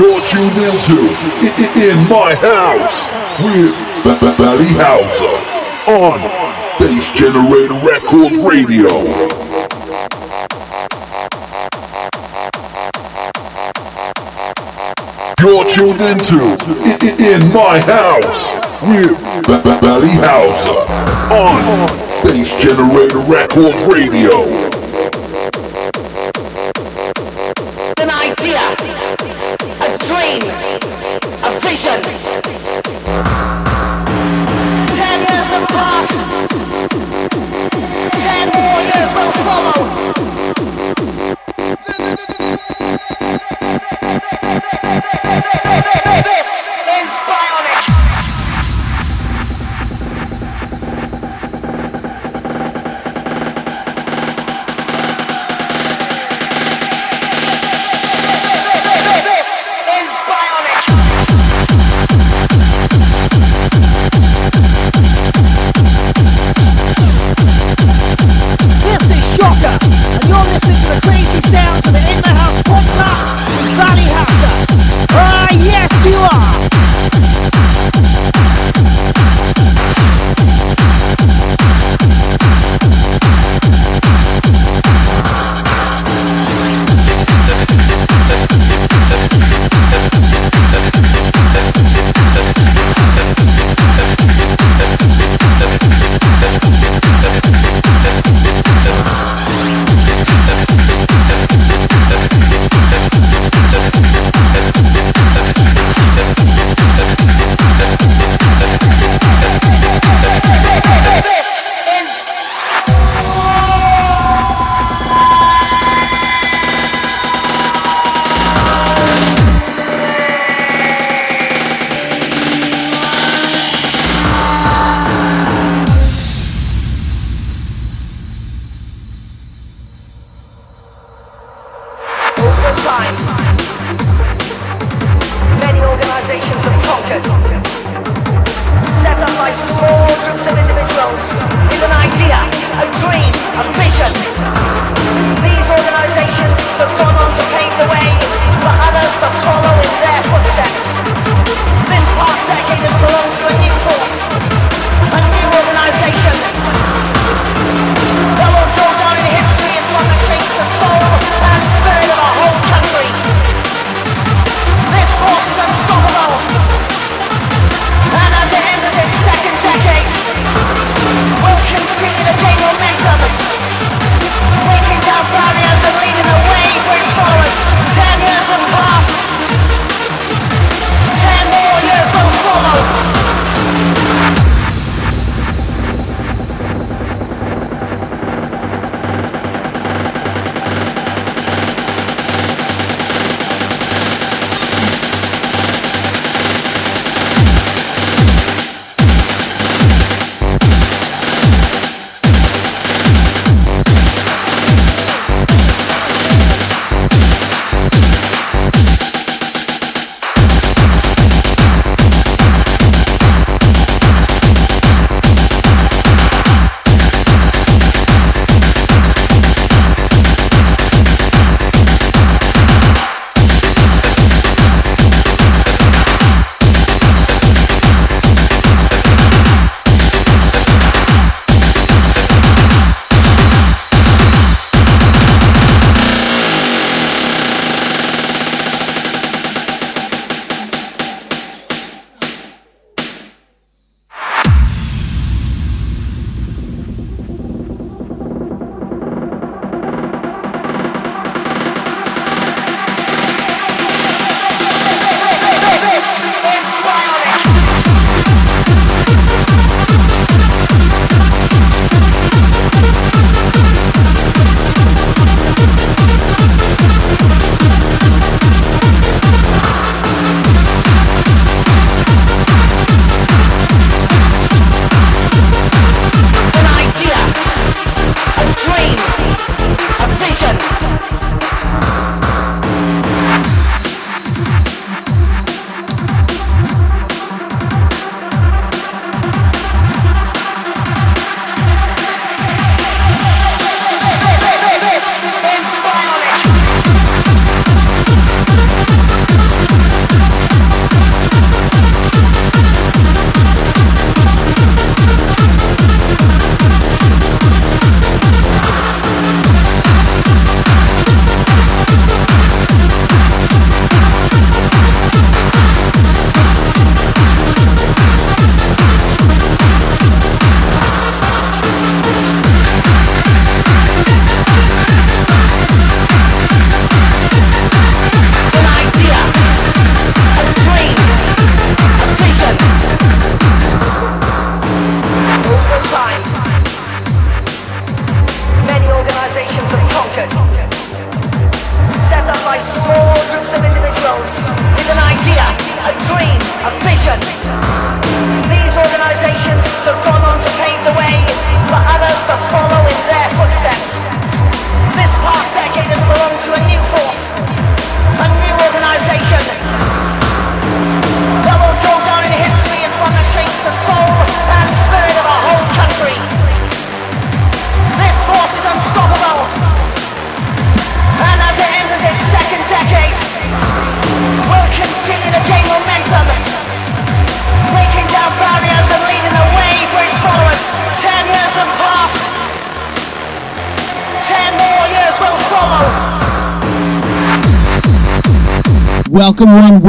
[0.00, 0.96] You're tuned into
[1.76, 3.10] in, my house
[3.44, 3.74] with
[4.38, 5.36] Valley Houser
[5.92, 6.18] on
[6.78, 8.88] Bass Generator Records Radio.
[15.38, 16.40] You're tuned into
[17.20, 19.18] in, my house with
[19.82, 20.80] Valley Houser
[21.30, 21.88] on
[22.24, 24.69] Bass Generator Records Radio.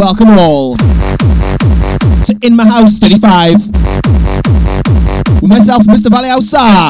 [0.01, 3.53] Welcome all to In My House 35
[5.43, 6.09] with myself, Mr.
[6.09, 6.89] Valley Houser,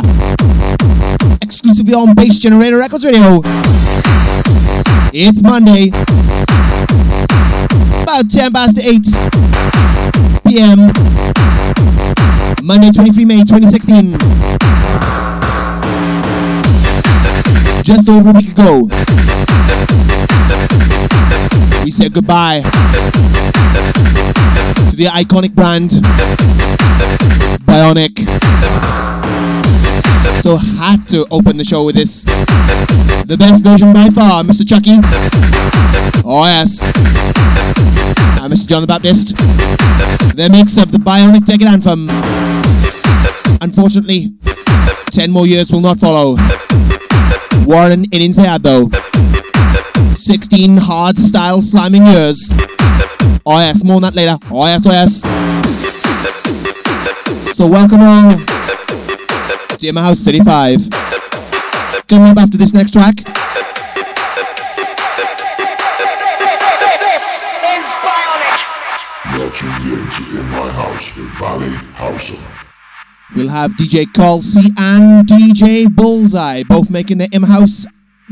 [1.41, 3.41] exclusively on Bass Generator Records Radio.
[5.13, 5.89] It's Monday,
[8.01, 9.03] about 10 past 8
[10.47, 10.89] p.m.
[12.63, 14.11] Monday, 23 May 2016.
[17.83, 18.87] Just over a week ago,
[21.91, 22.61] we said goodbye
[24.89, 25.89] to the iconic brand
[27.67, 28.17] Bionic.
[30.41, 32.23] So had to open the show with this.
[32.23, 34.65] The best version by far, Mr.
[34.65, 34.99] Chuck-E.
[36.23, 36.81] Oh yes.
[38.39, 38.67] And Mr.
[38.67, 39.35] John the Baptist.
[40.37, 42.07] The mix of the Bionic Decade Anthem.
[43.61, 44.33] Unfortunately,
[45.07, 46.37] 10 more years will not follow.
[47.65, 48.89] Warren in inside though.
[50.31, 52.49] 16 hard style slamming years.
[53.45, 54.37] Oh yes, more on that later.
[54.49, 55.21] Oh yes, oh yes.
[57.57, 58.37] So welcome all
[59.77, 60.89] to House 35.
[62.07, 63.25] Coming up after this next track, This
[67.67, 68.63] is Bionic.
[69.35, 71.11] You're in to In My House
[71.41, 72.37] Valley Houser.
[73.35, 77.85] we'll have DJ Col-C and DJ Bullseye both making their In My House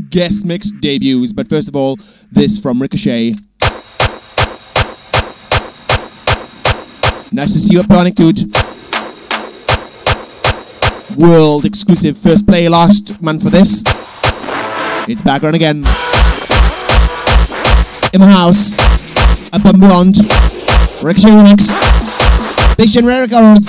[0.10, 1.34] guest mix debuts.
[1.34, 1.98] But first of all,
[2.32, 3.36] this from Ricochet.
[7.32, 8.56] Nice to see you at Dude.
[11.18, 13.84] World exclusive first play last month for this.
[15.08, 15.84] It's background again.
[18.14, 18.74] In my house.
[19.54, 20.18] Above & Beyond.
[21.04, 21.68] Ricochet remix.
[22.78, 23.68] Bass Generator Records.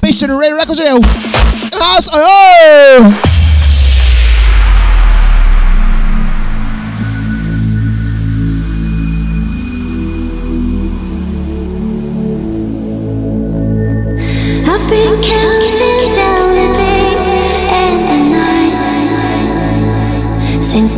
[0.00, 0.96] Bass Generator Records Radio.
[0.96, 2.08] In house.
[2.12, 3.33] Oh!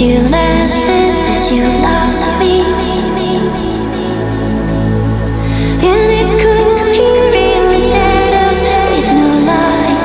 [0.00, 2.60] You that you loved me,
[5.80, 6.34] and it's
[6.92, 8.60] here in the shadows
[8.92, 9.96] with no light.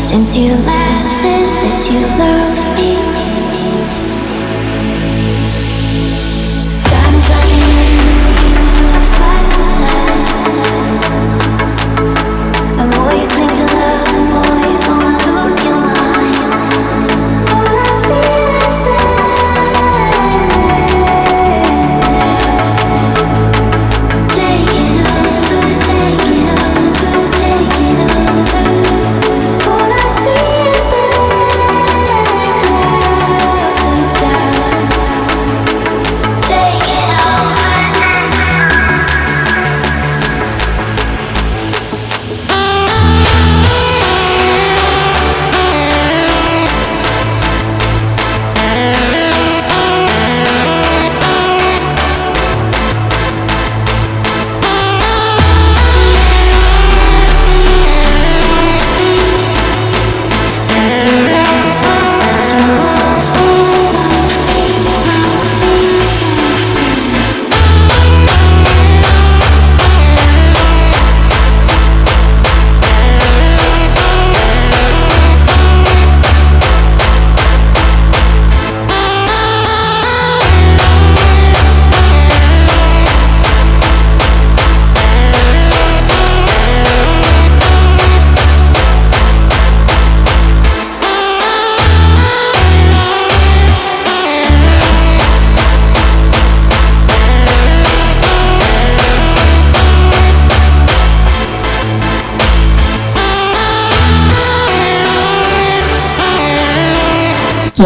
[0.00, 2.95] Since you last said that you loved me.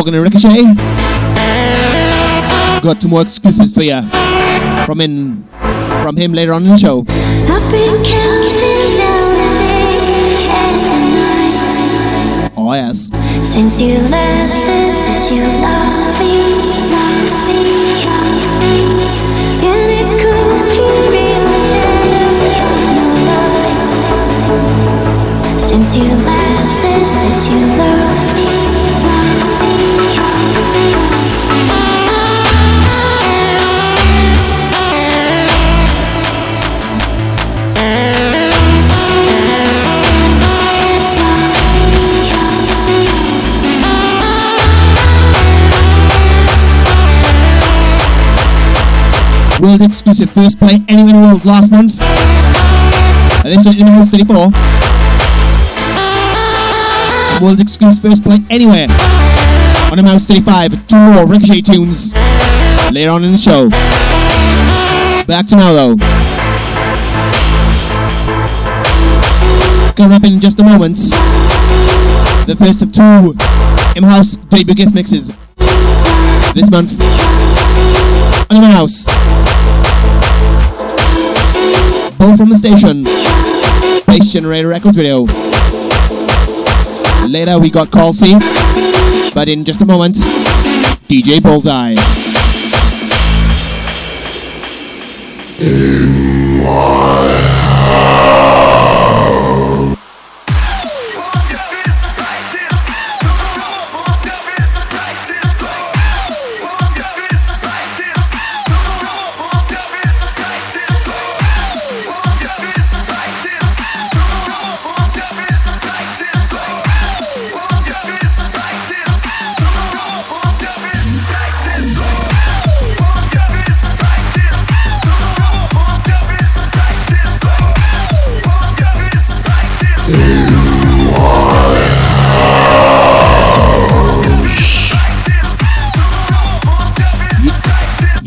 [0.00, 0.64] Talking to Ricochet.
[0.64, 0.72] Eh?
[2.82, 4.00] Got two more exclusives for you
[4.86, 5.44] from in
[6.02, 7.04] from him later on in the show.
[7.06, 10.08] I've been counting down the days
[10.48, 10.96] and the
[12.48, 13.10] nights Oh yes.
[13.46, 14.69] since you last
[49.60, 52.00] World exclusive first play anywhere in the world last month.
[53.44, 54.48] And this one in House 34.
[57.44, 58.88] World exclusive first play anywhere
[59.92, 60.88] on a Mouse 35.
[60.88, 62.14] Two more Ricochet tunes
[62.90, 63.68] later on in the show.
[65.26, 65.96] Back to now though.
[69.94, 70.96] Coming up in just a moment.
[72.46, 73.36] The first of two
[73.94, 75.28] M House debut guest mixes
[76.54, 76.98] this month
[78.50, 79.09] on M House.
[82.20, 83.04] Both from the station.
[84.06, 85.24] Bass Generator Records Video.
[87.26, 88.34] Later we got Col-C,
[89.34, 90.16] but in just a moment,
[91.08, 91.94] DJ Bullseye.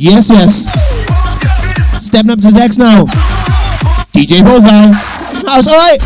[0.04, 0.68] Yes, yes.
[2.06, 3.06] Stepping up to the decks now.
[4.12, 4.92] DJ Bullseye.
[5.48, 6.02] House, alright.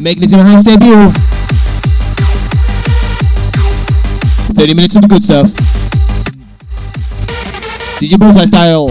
[0.00, 1.12] Making his in house debut.
[4.54, 5.52] 30 minutes of the good stuff.
[8.00, 8.88] DJ Bullseye style.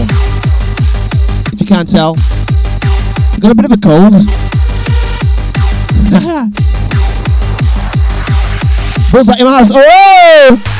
[1.52, 2.14] If you can't tell,
[3.40, 4.12] got a bit of a cold.
[9.10, 9.72] Bullseye in my house.
[9.74, 10.71] Oh!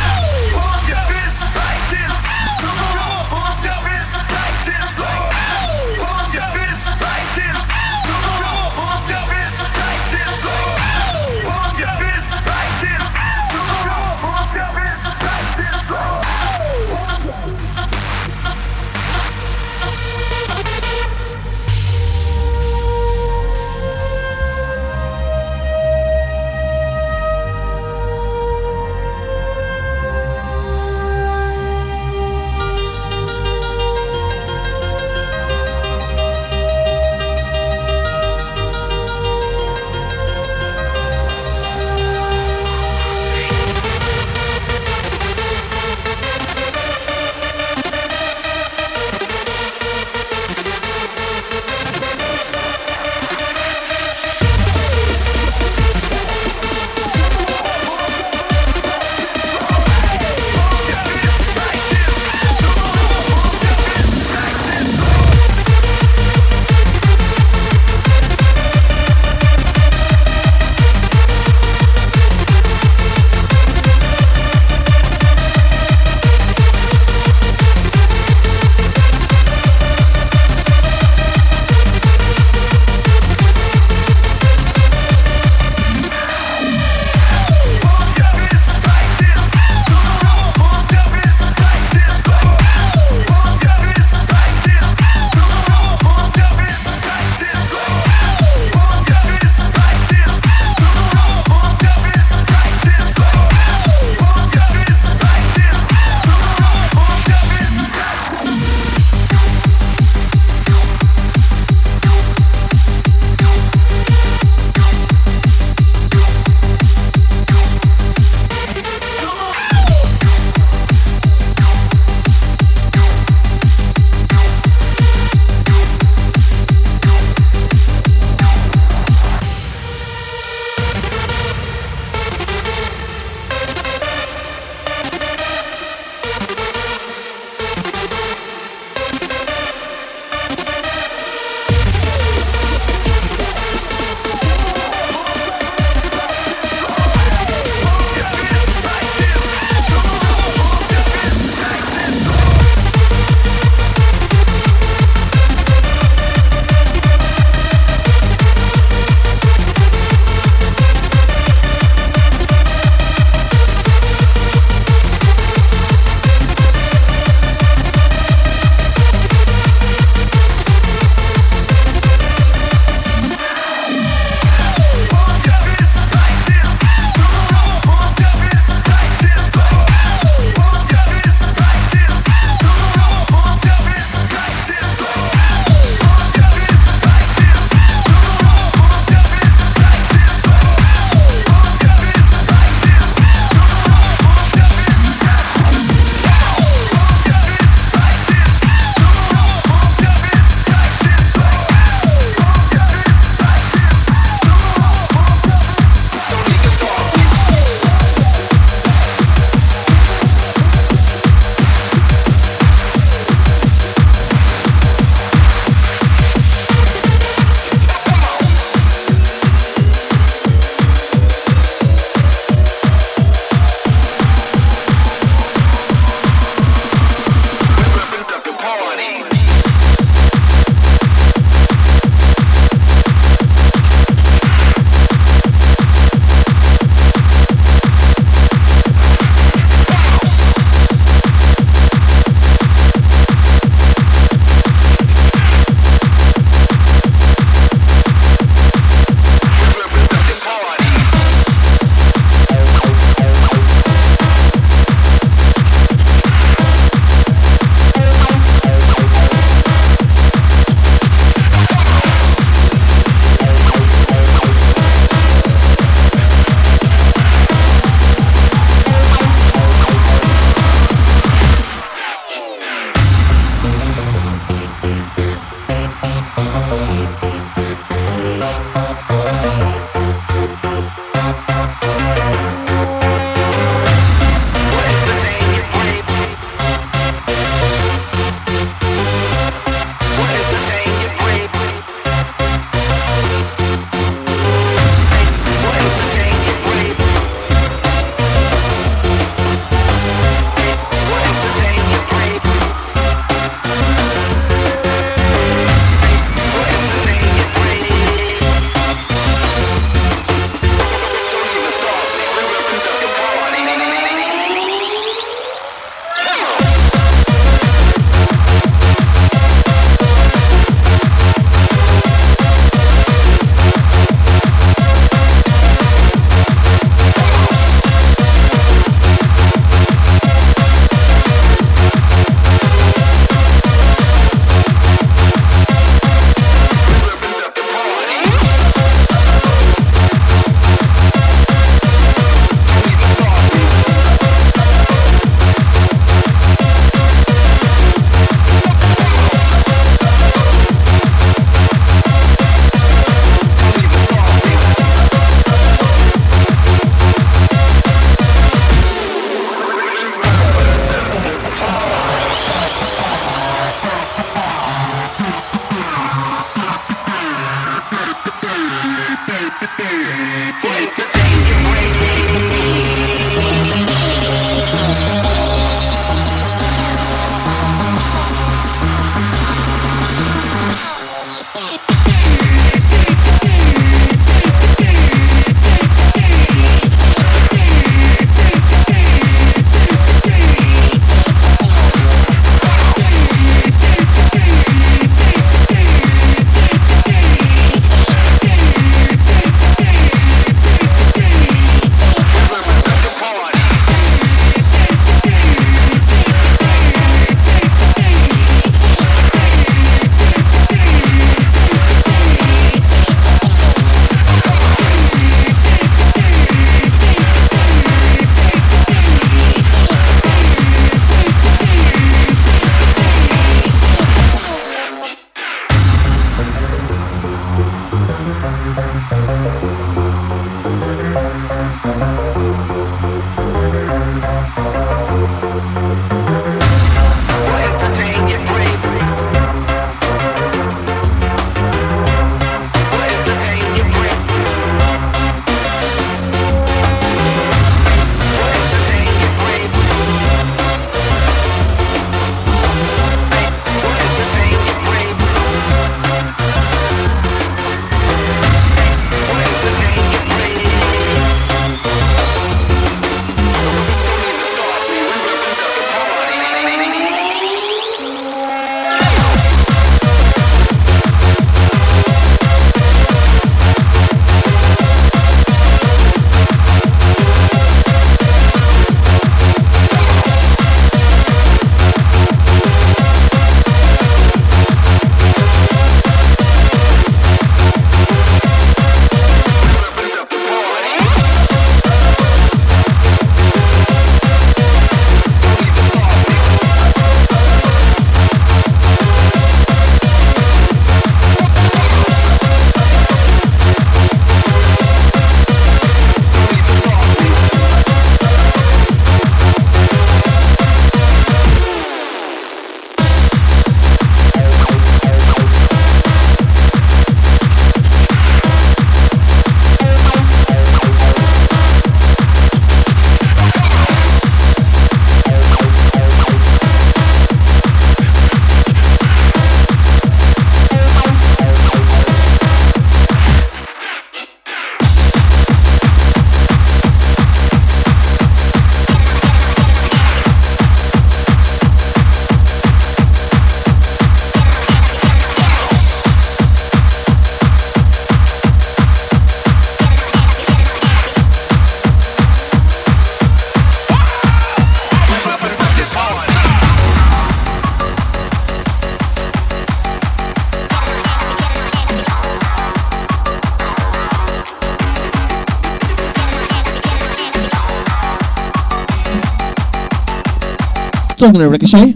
[571.23, 571.93] Talking to Ricochet.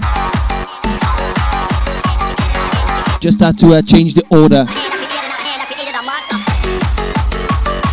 [3.19, 4.65] Just had to uh, change the order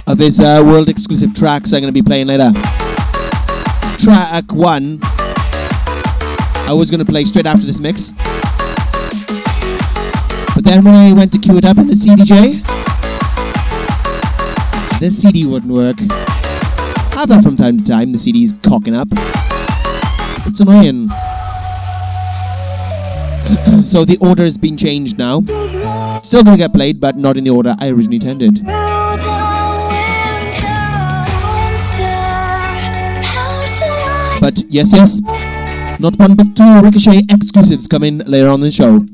[0.05, 2.51] of his uh, world exclusive tracks I'm going to be playing later.
[3.97, 8.11] Track 1 I was going to play straight after this mix.
[10.53, 12.61] But then when I went to queue it up in the CDJ,
[14.99, 15.97] the CD wouldn't work.
[17.15, 19.07] Have that from time to time, the CD's cocking up.
[20.45, 21.09] It's annoying.
[23.83, 25.41] So the order has been changed now.
[26.23, 28.63] Still gonna get played, but not in the order I originally intended.
[34.41, 35.21] But yes, yes,
[35.99, 39.05] not one but two Ricochet exclusives coming later on in the show.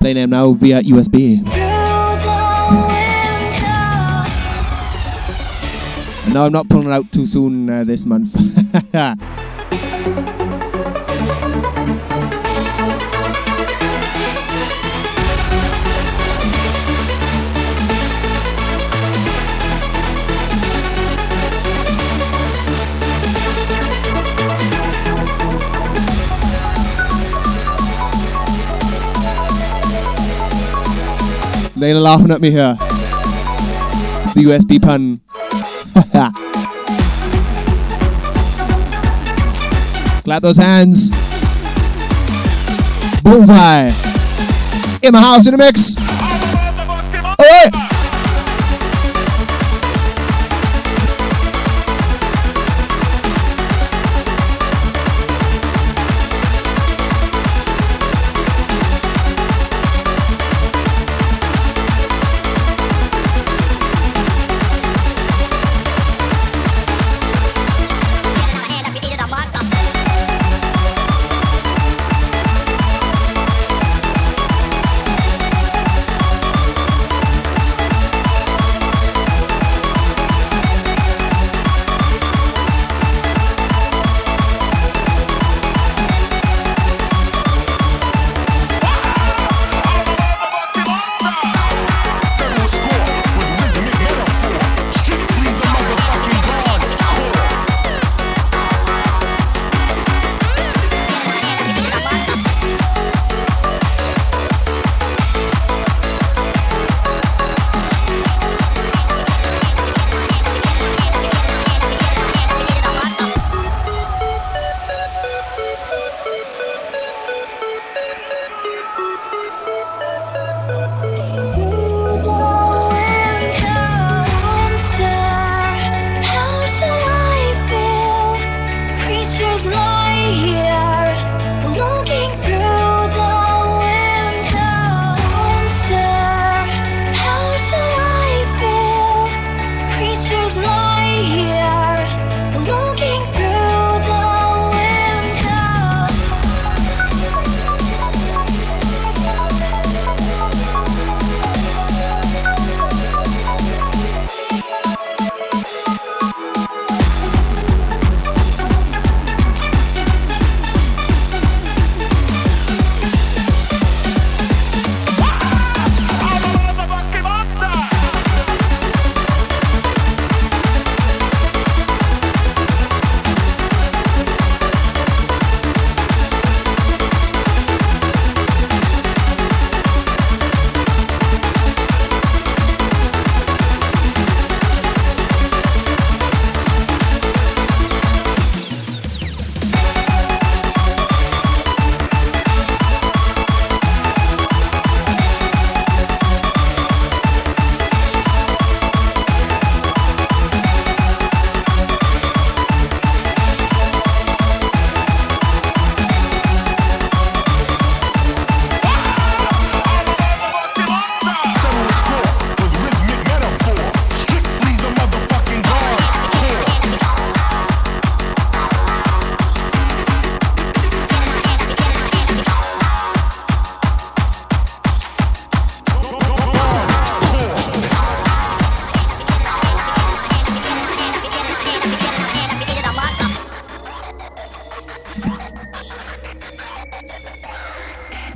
[0.00, 1.69] Playing them now via USB.
[6.32, 8.32] No, I'm not pulling out too soon uh, this month.
[31.74, 32.74] They're laughing at me here.
[34.34, 35.22] The USB pun.
[40.24, 41.10] Clap those hands.
[43.22, 43.90] Bullseye.
[45.02, 45.94] In my house in the mix.
[45.98, 47.89] Oh, Alright.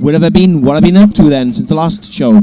[0.05, 0.61] Where have I been?
[0.61, 2.33] What have I been up to then since the last show?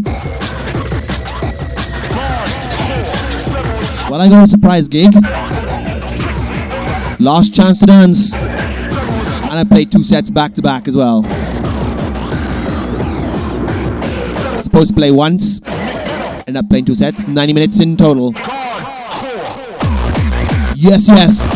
[4.11, 5.15] Well, I got a surprise gig.
[7.21, 8.35] Last chance to dance.
[8.35, 11.23] And I played two sets back to back as well.
[14.61, 15.61] Supposed to play once.
[16.49, 17.29] End up playing two sets.
[17.29, 18.33] 90 minutes in total.
[20.75, 21.47] Yes, yes.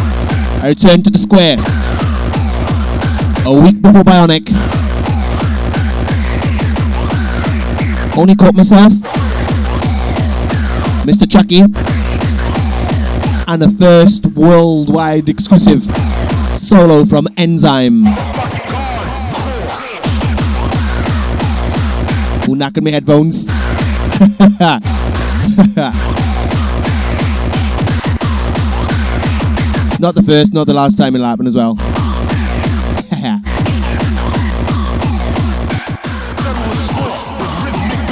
[0.62, 1.56] I returned to the square.
[3.44, 4.65] A week before Bionic.
[8.16, 8.92] Only caught myself.
[11.04, 11.30] Mr.
[11.30, 11.64] Chuck-E.
[13.46, 15.82] And the first worldwide exclusive
[16.58, 18.06] solo from Enzyme.
[22.46, 23.46] Who knocking my headphones?
[30.00, 31.76] not the first, not the last time it'll happen as well.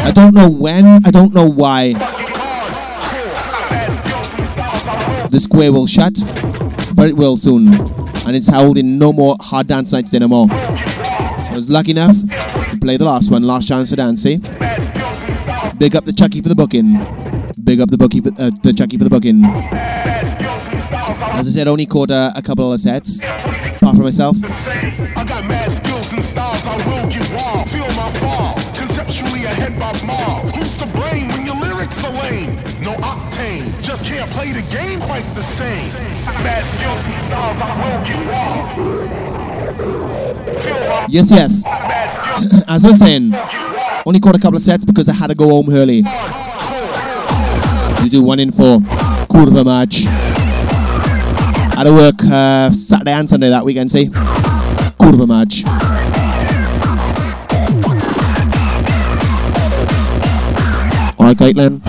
[0.04, 1.94] I don't know when, I don't know why
[5.28, 6.14] the square will shut,
[6.94, 7.72] but it will soon.
[8.26, 10.48] And it's holding no more hard dance nights anymore.
[10.48, 12.16] So I was lucky enough
[12.70, 14.38] to play the last one, last chance to dance, eh?
[15.78, 16.94] Big up the Chuck-E for the booking.
[17.62, 19.44] Big up the bookie for, uh, the Chuck-E for the booking.
[19.44, 24.36] As I said, only caught uh, a couple of sets, apart from myself.
[29.92, 30.50] By miles.
[30.52, 32.54] Who's to blame when your lyrics are lame?
[32.80, 35.92] No octane, just can't play the game quite the same.
[36.42, 38.66] Mad skills and styles, I will get wild.
[41.10, 41.62] Yes, yes.
[42.68, 43.34] As I was saying,
[44.06, 46.02] only caught a couple of sets because I had to go home early.
[48.02, 48.78] You do one in four.
[49.28, 50.04] Curva match.
[51.74, 54.06] Had to work uh, Saturday and Sunday that weekend, see?
[54.06, 55.64] Curva match.
[55.66, 55.93] Alright, Caitlin.
[61.24, 61.80] Mad skills and.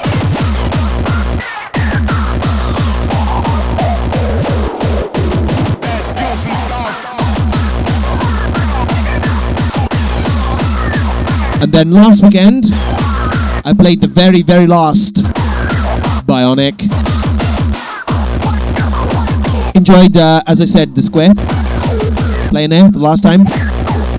[11.61, 12.65] And then last weekend,
[13.65, 15.15] I played the very, very last
[16.25, 16.81] Bionic.
[19.75, 21.33] Enjoyed, uh, as I said, the square.
[22.51, 23.41] Playing there for the last time.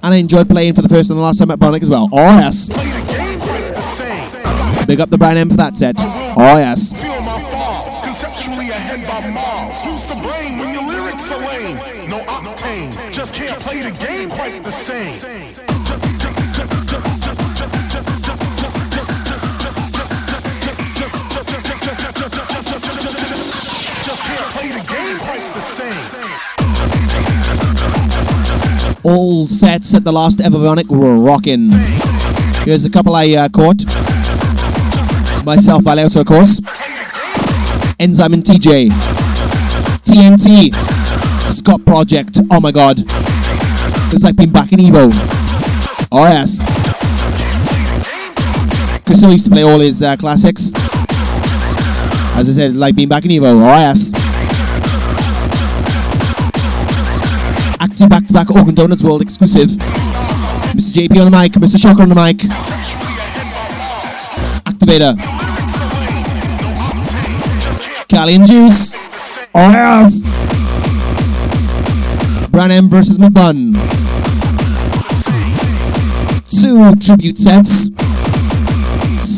[0.02, 2.10] And I enjoyed playing for the first and the last time at Bionic as well.
[2.12, 2.68] Oh, yes.
[4.86, 5.96] Big up the brand M for that set.
[5.98, 6.92] Oh, yes.
[8.04, 9.80] Conceptually ahead by miles.
[9.82, 11.76] Who's to blame when your lyrics are lame?
[12.08, 12.94] No octane.
[13.12, 15.18] Just can't play the game quite the same.
[29.02, 31.70] All sets at the last ever were rocking.
[32.64, 34.05] Here's a couple I uh, caught.
[35.46, 36.60] Myself, Valeos, of course.
[38.00, 38.88] Enzyme and TJ.
[40.02, 40.74] TNT.
[41.54, 42.40] Scott Project.
[42.50, 42.98] Oh my god.
[44.12, 45.12] It's like being back in Evo.
[46.10, 46.58] Oh yes.
[49.06, 50.72] Chris used to play all his uh, classics.
[52.34, 53.54] As I said, like being back in Evo.
[53.54, 54.10] Oh yes.
[57.80, 59.70] Active back to back Organ Donors World exclusive.
[60.74, 60.90] Mr.
[60.90, 61.80] JP on the mic, Mr.
[61.80, 62.38] Shocker on the mic.
[64.66, 65.35] Activator.
[68.16, 68.94] Cally and Juice.
[69.54, 70.22] Oh yes.
[72.48, 73.74] Branham versus McBun.
[76.48, 77.90] Two tribute sets.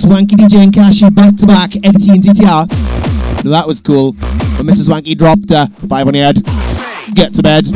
[0.01, 3.45] Swanky DJ and Kashi back to back, Eddie and DTR.
[3.45, 4.13] Now that was cool.
[4.13, 4.87] But Mrs.
[4.87, 6.37] Swanky dropped uh, five on the head.
[7.17, 7.67] Get to bed.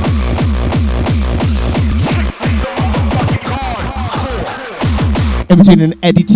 [5.51, 6.31] In between an ED ET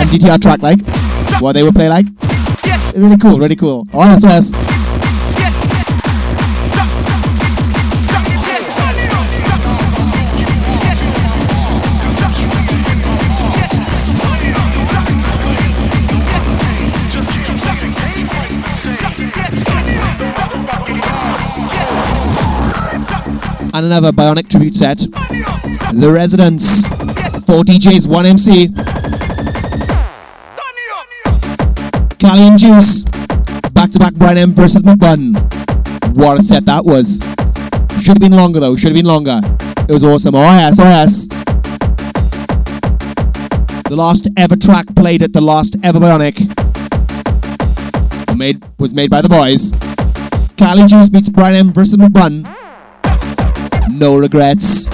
[0.00, 0.80] and DTR track, like
[1.42, 2.06] what they would play like.
[2.94, 3.86] Really cool, really cool.
[3.92, 4.52] Oh, yes, yes.
[23.74, 24.98] And another Bionic tribute set.
[24.98, 26.86] The Residents.
[27.46, 28.68] Four DJs, one MC.
[32.28, 33.04] Cally and Juice.
[33.72, 35.34] Back to back Brian M versus McBun.
[36.14, 37.20] What a set that was.
[38.02, 39.40] Should have been longer though, should have been longer.
[39.88, 40.34] It was awesome.
[40.34, 41.26] Oh yes, oh yes.
[43.84, 46.36] The last ever track played at the last ever Bionic.
[48.36, 49.72] Made was made by the boys.
[50.58, 52.44] Cally Juice beats Brian M versus McBun.
[53.90, 54.86] No regrets.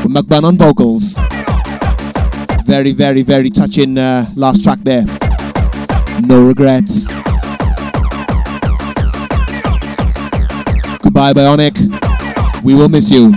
[0.00, 1.16] With McBun on vocals.
[2.64, 5.04] Very, very, very touching uh, last track there
[6.22, 7.06] no regrets.
[11.02, 12.62] Goodbye, Bionic.
[12.62, 13.32] We will miss you.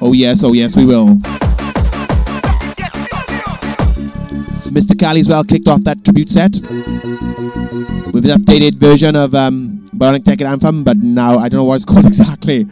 [0.00, 1.16] Oh, yes, oh, yes, we will.
[4.74, 4.96] Mr.
[4.96, 6.52] Caliswell kicked off that tribute set
[8.12, 11.76] with an updated version of um, Bionic Tech Anthem, but now I don't know what
[11.76, 12.66] it's called exactly.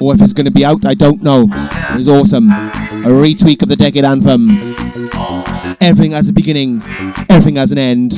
[0.00, 1.48] Or if it's going to be out, I don't know.
[1.50, 2.50] It was awesome.
[2.50, 4.74] A retweak of the Decade Anthem.
[5.80, 6.82] Everything has a beginning,
[7.28, 8.14] everything has an end.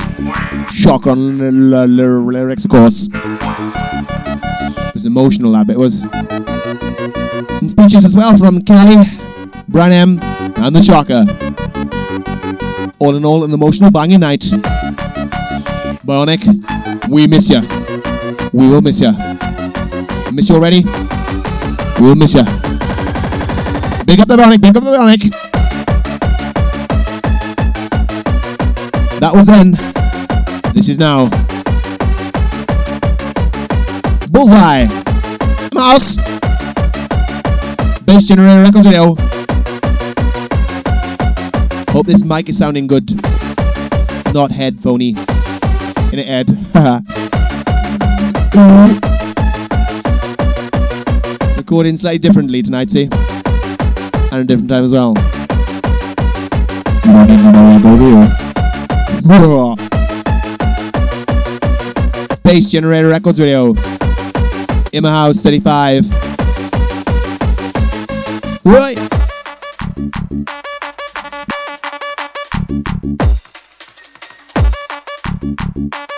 [0.73, 3.07] Shock on l- l- l- lyrics, of course.
[3.13, 6.01] It was emotional, that bit was.
[7.59, 9.05] Some speeches as well from Cally,
[9.69, 10.21] Brian M,
[10.57, 11.27] and the Shocker.
[12.99, 14.41] All in all, an emotional banging night.
[16.03, 16.43] Bionic,
[17.09, 17.61] we miss you.
[18.53, 19.13] We will miss you.
[20.33, 20.83] Miss you already?
[22.01, 22.45] We will miss you.
[24.07, 25.50] Big up the Bionic, big up the Bionic.
[29.21, 29.73] That was then.
[30.73, 31.29] This is now.
[34.31, 34.87] Bullseye.
[35.75, 36.17] Mouse.
[38.07, 39.15] Bass Generator Records Radio.
[41.93, 43.13] Hope this mic is sounding good.
[44.33, 45.11] Not headphony.
[46.13, 46.49] In a head.
[51.59, 53.11] Recording slightly differently tonight, see?
[54.33, 55.15] And a different time as well.
[62.43, 63.75] Bass Generator Records Radio.
[64.93, 66.09] In my house 35.
[68.65, 68.99] Right.
[75.83, 76.10] All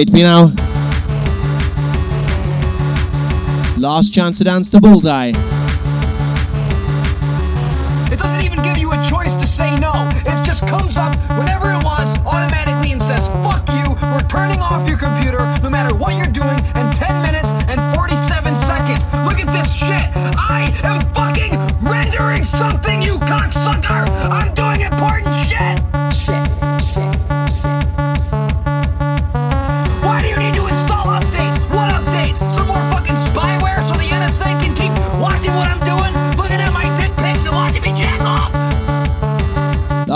[0.00, 0.52] update for you now.
[3.76, 5.59] Last chance to dance the bullseye.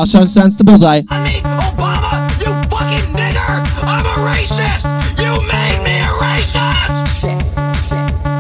[0.04, 1.00] Last chance to dance the bullseye.
[1.08, 3.64] on me, Obama, you fucking nigger!
[3.88, 4.84] I'm a racist!
[5.18, 6.92] You made me a racist!
[7.22, 7.40] Shit,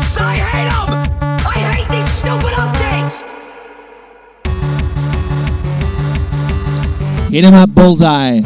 [0.04, 0.20] shit.
[0.20, 0.90] I hate them!
[1.46, 3.16] I hate these stupid updates!
[7.30, 8.42] Hit him up, bullseye.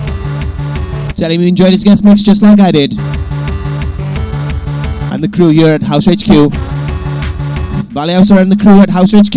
[1.16, 2.96] Tell him you enjoyed his guest mix just like I did.
[5.10, 6.52] And the crew here at House HQ.
[7.90, 9.34] Valley Houser and the crew at House HQ.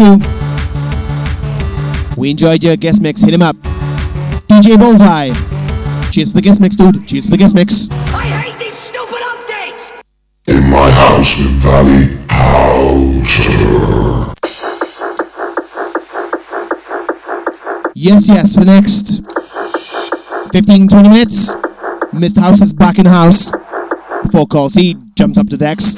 [2.15, 3.21] We enjoyed your guest mix.
[3.21, 3.55] Hit him up.
[4.61, 5.33] DJ Bullseye.
[6.11, 7.07] Cheers for the guest mix, dude.
[7.07, 7.89] Cheers for the guest mix.
[7.89, 9.91] I hate these stupid updates!
[10.45, 13.55] In my house with Valley Houser.
[17.95, 19.23] Yes, yes, for the next
[20.53, 21.53] 15, 20 minutes,
[22.13, 22.41] Mr.
[22.41, 23.51] House is back in the house.
[24.21, 25.95] Before Col-C jumps up to decks.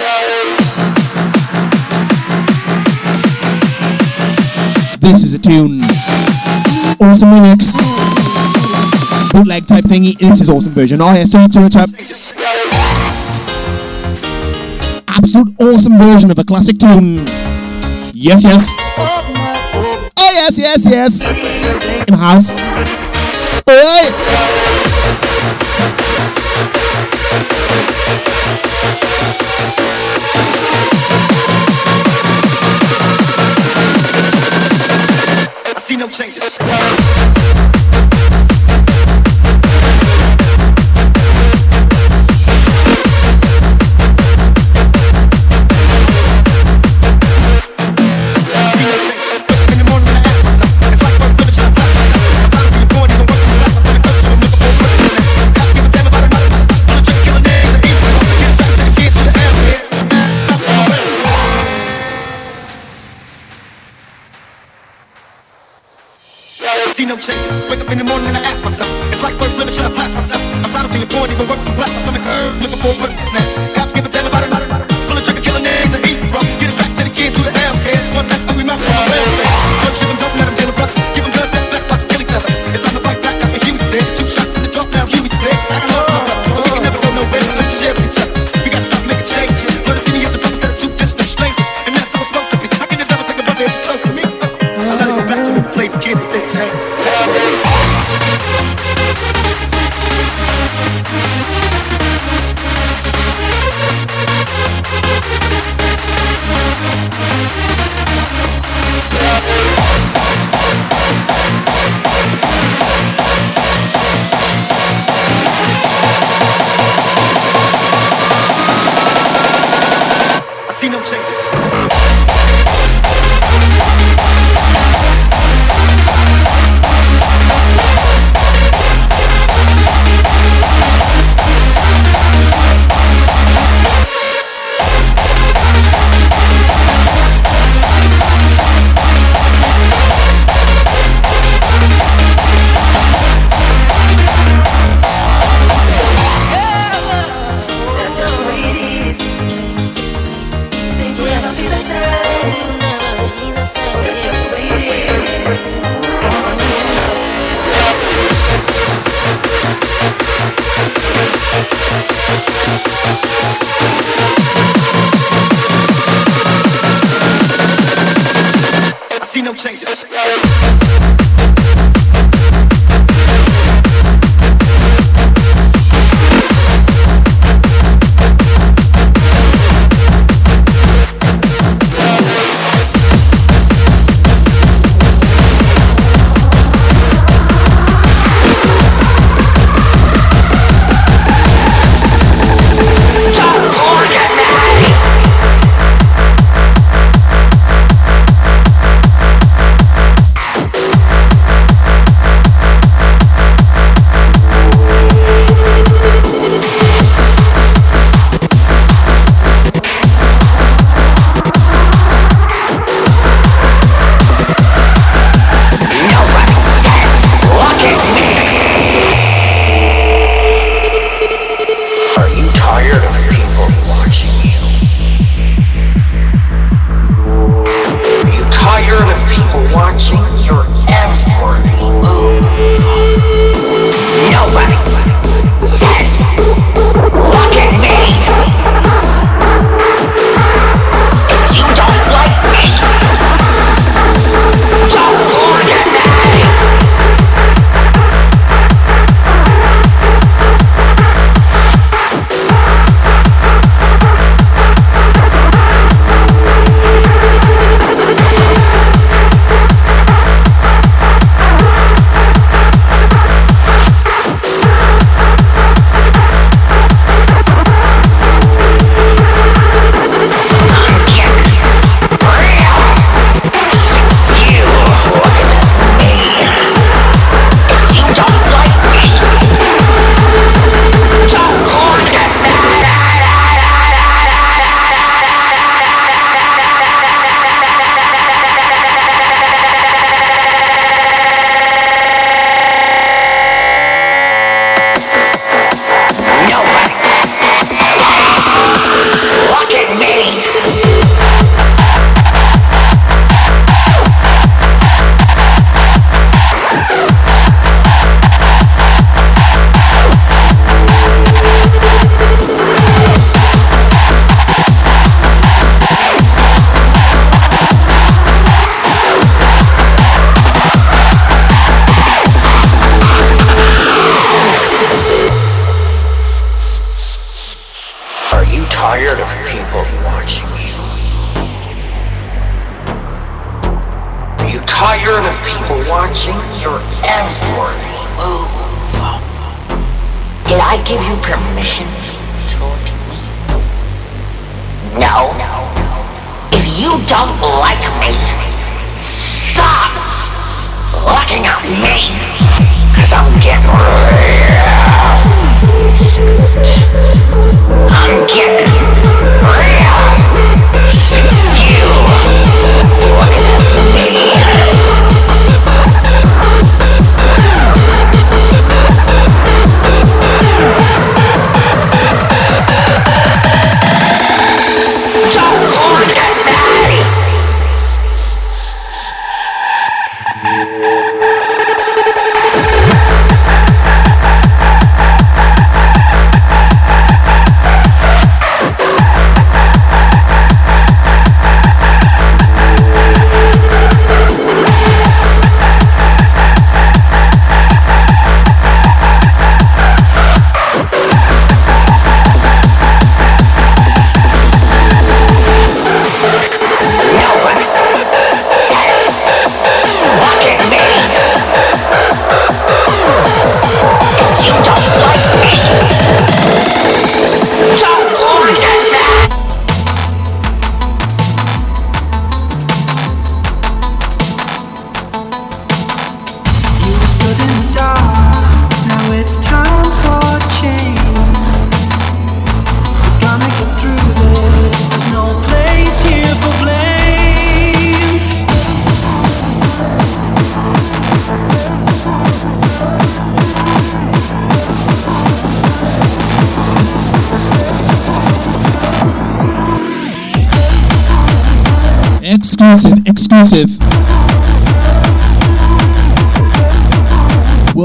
[5.02, 5.82] This is a tune.
[7.02, 7.83] Awesome remix.
[9.34, 10.16] Bootleg type thingy.
[10.16, 11.02] This is awesome version.
[11.02, 11.90] Oh yes, turn it, turn it up.
[15.08, 17.26] Absolute awesome version of a classic tune.
[18.14, 18.72] Yes, yes.
[18.96, 21.20] Oh yes, yes, yes.
[22.08, 22.56] In house.
[35.76, 36.60] I see no changes.
[67.14, 67.70] No changes.
[67.70, 69.94] Wake up in the morning and I ask myself, it's like worth living, should I
[69.94, 70.42] pass myself?
[70.66, 72.98] I'm tired of being born, even worse, I'm black, my stomach hurt, looking for a
[72.98, 73.73] purpose snatch.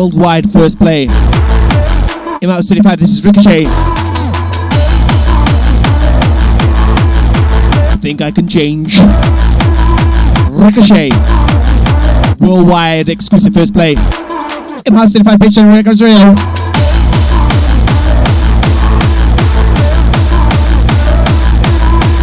[0.09, 1.03] Worldwide first play.
[1.03, 3.65] In Mouse 35, this is Ricochet.
[8.01, 8.99] Think I can change.
[10.49, 11.11] Ricochet.
[12.41, 13.97] Worldwide exclusive first play.
[14.87, 16.33] In Mouse 35, Pitch and Records Radio.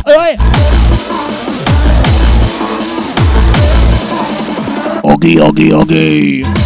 [0.07, 0.35] Oi, oi.
[5.03, 6.64] Oggy,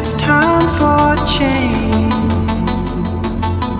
[0.00, 2.14] it's time for change.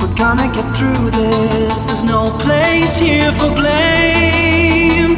[0.01, 5.14] We're gonna get through this, there's no place here for blame.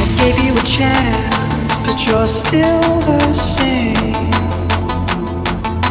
[0.00, 4.30] I gave you a chance, but you're still the same.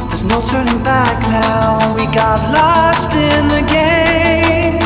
[0.09, 4.84] There's no turning back now, we got lost in the game.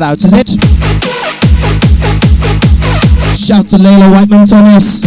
[0.00, 0.48] Shout outs, is it?
[3.38, 5.02] Shout to Layla Whiteman Thomas.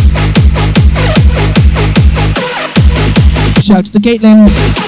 [3.66, 4.83] Shout to Caitlin.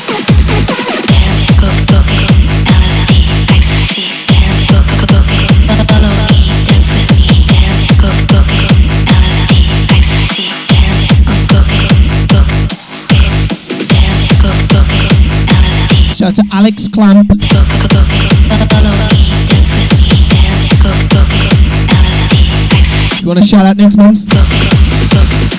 [23.35, 24.19] Want to shout out next month?
[24.29, 24.71] Go, game.
[25.11, 25.51] Go, game.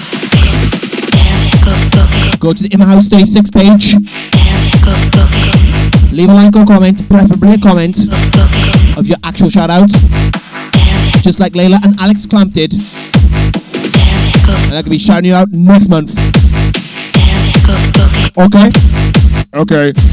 [1.13, 2.39] Dance, go, go, game.
[2.41, 3.93] Go to the Imma House 36 page.
[4.33, 6.17] Dance, go, go, game.
[6.17, 8.99] Leave a like or comment, preferably a comment Go, go, game.
[8.99, 9.69] of your actual shout
[10.73, 12.73] Dance, just like Layla and Alex Clamp did.
[12.73, 12.81] And
[14.75, 16.15] I could be shouting you out next month.
[16.15, 18.73] dance, go, go, game.
[18.73, 19.93] Okay?
[19.93, 20.06] Okay.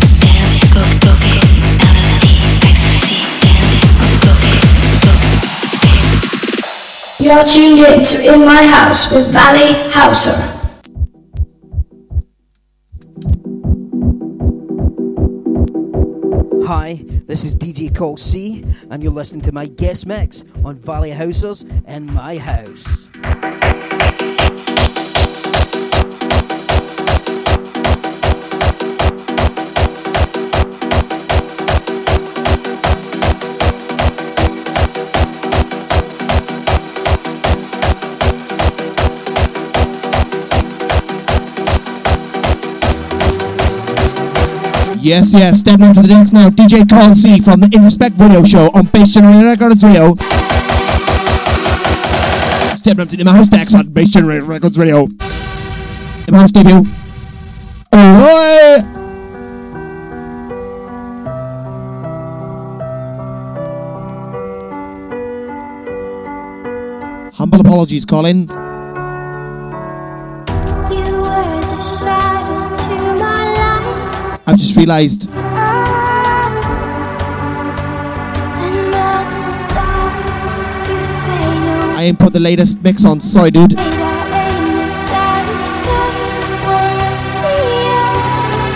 [7.24, 10.34] You're tuned in to In My House with Valley Houser.
[16.68, 21.64] Hi, this is DJ Col-C, and you're listening to my guest mix on Valley Housers
[21.88, 23.08] in my house.
[45.04, 46.50] Yes, yes, stepping into the dance now.
[46.50, 50.16] DJ Colin C from the Introspect Radio Show on Bass Generator Records Radio.
[52.78, 55.10] Stepping up to the House Decks on Bass Generator Records Radio.
[56.26, 56.86] Imma House debut.
[57.92, 58.80] Oh,
[67.34, 68.63] Humble apologies, Colin.
[74.54, 75.28] I've just away.
[81.96, 83.20] I ain't put the latest mix on.
[83.20, 83.74] Sorry, dude.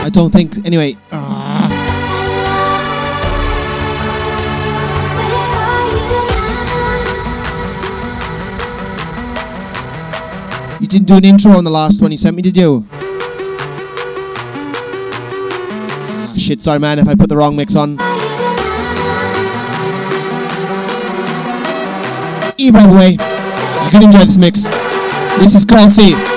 [0.01, 0.65] I don't think.
[0.65, 0.97] Anyway.
[1.11, 1.69] ah.
[10.82, 12.88] You didn't do an intro on the last one you sent me, did you?
[16.48, 17.98] Shit, sorry, man, if I put the wrong mix on.
[22.58, 24.64] Either way, you can enjoy this mix.
[25.39, 26.36] This is called C.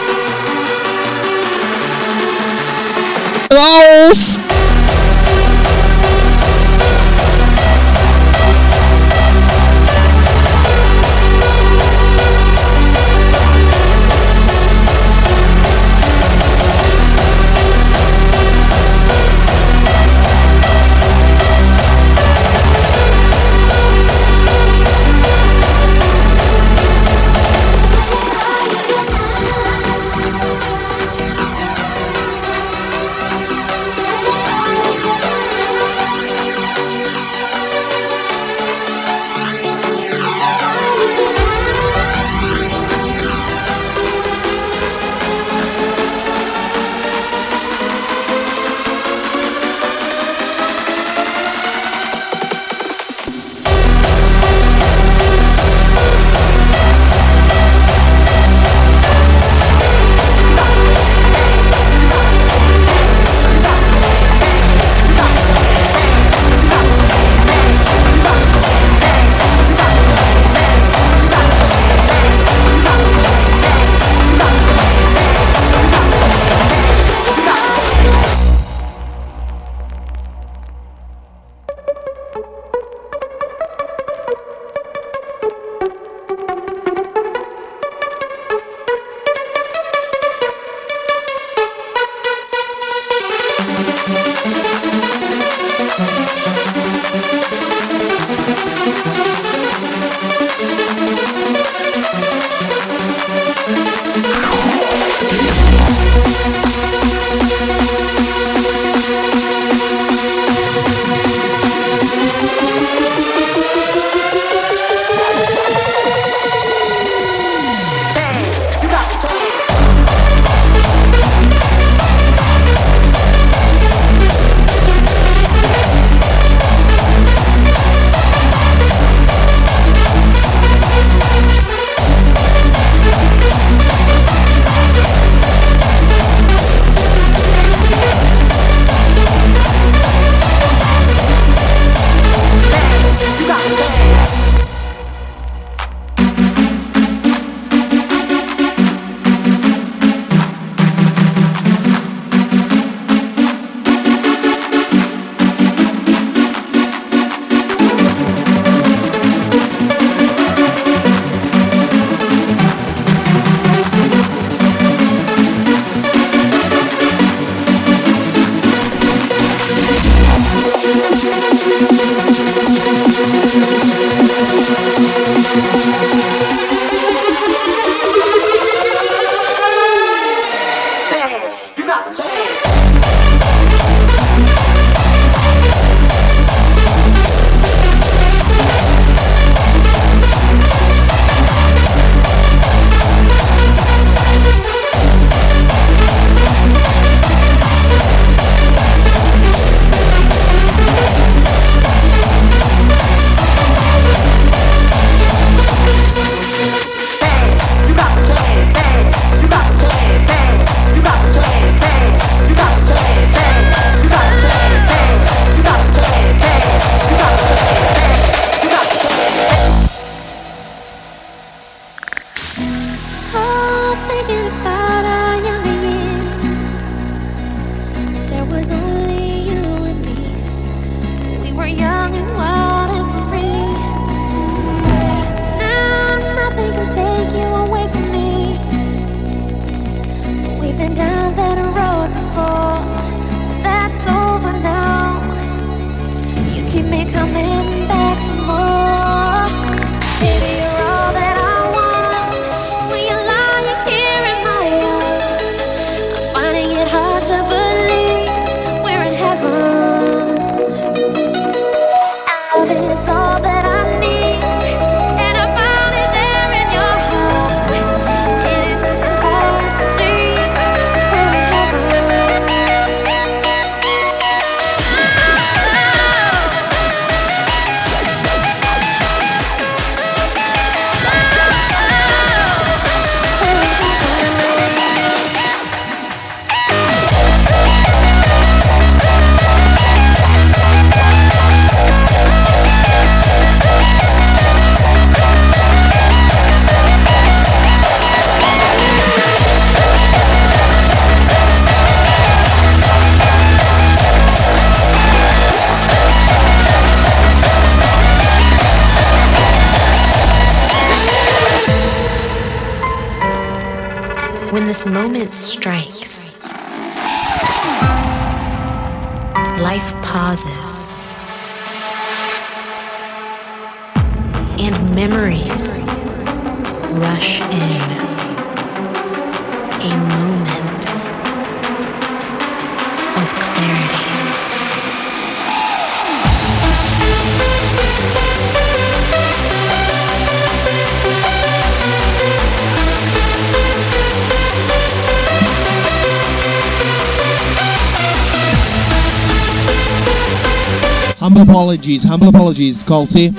[351.91, 353.33] apologies, humble apologies, Col-C.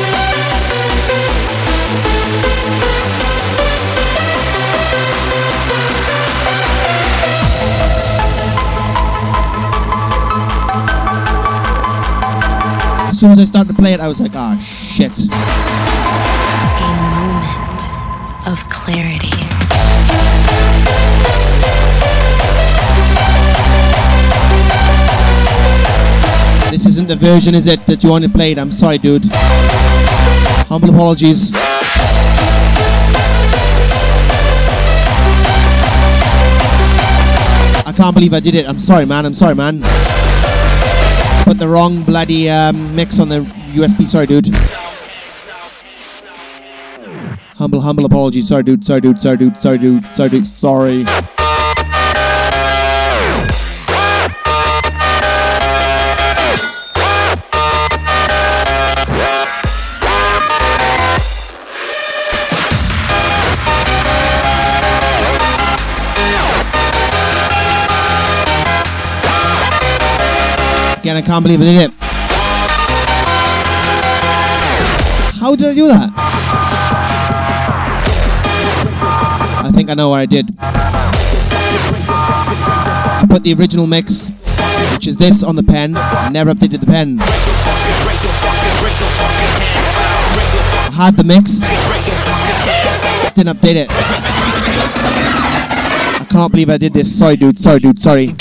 [13.08, 15.12] As soon as I started to play it, I was like, ah, shit.
[16.78, 19.51] A moment of clarity.
[26.92, 28.60] Isn't the version, is it, that you wanted played?
[28.60, 29.24] I'm sorry, dude.
[30.68, 31.54] Humble apologies.
[37.86, 38.68] I can't believe I did it.
[38.68, 39.26] I'm sorry, man.
[39.26, 39.80] I'm sorry, man.
[41.46, 43.40] Put the wrong bloody um, mix on the
[43.72, 44.06] USB.
[44.06, 44.50] Sorry, dude.
[47.56, 48.50] Humble, humble apologies.
[48.50, 48.86] Sorry, dude.
[48.86, 49.22] Sorry, dude.
[49.22, 49.62] Sorry, dude.
[49.62, 50.04] Sorry, dude.
[50.04, 50.46] Sorry, dude.
[50.46, 51.06] Sorry.
[71.02, 71.92] Again, I can't believe I did it.
[75.40, 76.12] How did I do that?
[79.66, 80.56] I think I know what I did.
[80.60, 84.30] I put the original mix,
[84.94, 85.94] which is this, on the pen.
[86.32, 87.20] Never updated the pen.
[90.88, 91.62] I had the mix,
[93.34, 93.90] didn't update it.
[96.22, 97.12] I can't believe I did this.
[97.18, 97.60] Sorry, dude.
[97.60, 98.00] Sorry, dude.
[98.00, 98.36] Sorry.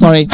[0.00, 0.26] Sorry.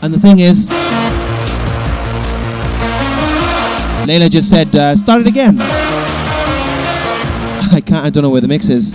[0.00, 0.68] And the thing is,
[4.08, 5.58] Layla just said, uh, start it again.
[5.60, 8.92] I can't, I don't know where the mix is.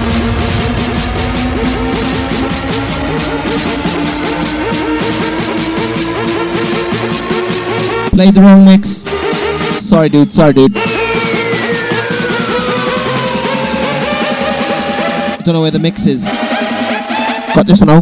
[8.10, 9.04] Played the wrong mix.
[9.88, 10.34] Sorry, dude.
[10.34, 10.76] Sorry, dude.
[15.38, 16.24] I don't know where the mix is.
[17.54, 18.02] Got this one though.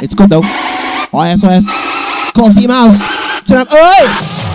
[0.00, 0.44] It's good though.
[1.12, 1.42] OS.
[2.32, 3.02] Col-C mouse.
[3.46, 3.70] Turn up.
[3.70, 4.47] Oi!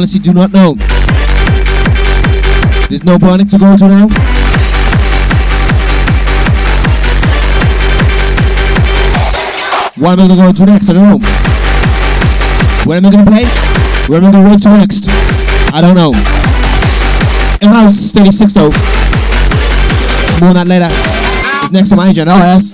[0.00, 0.76] Honestly, do not know.
[2.88, 4.08] There's no panic to go to now.
[9.98, 10.88] What am I gonna go to next?
[10.88, 11.18] I don't know.
[12.86, 13.44] Where am I gonna play?
[14.08, 15.04] Where am I gonna work to next?
[15.74, 16.12] I don't know.
[17.60, 18.70] In house 36 though.
[20.40, 20.88] More on that later.
[20.88, 22.30] It's next to my agent.
[22.30, 22.72] Oh yes.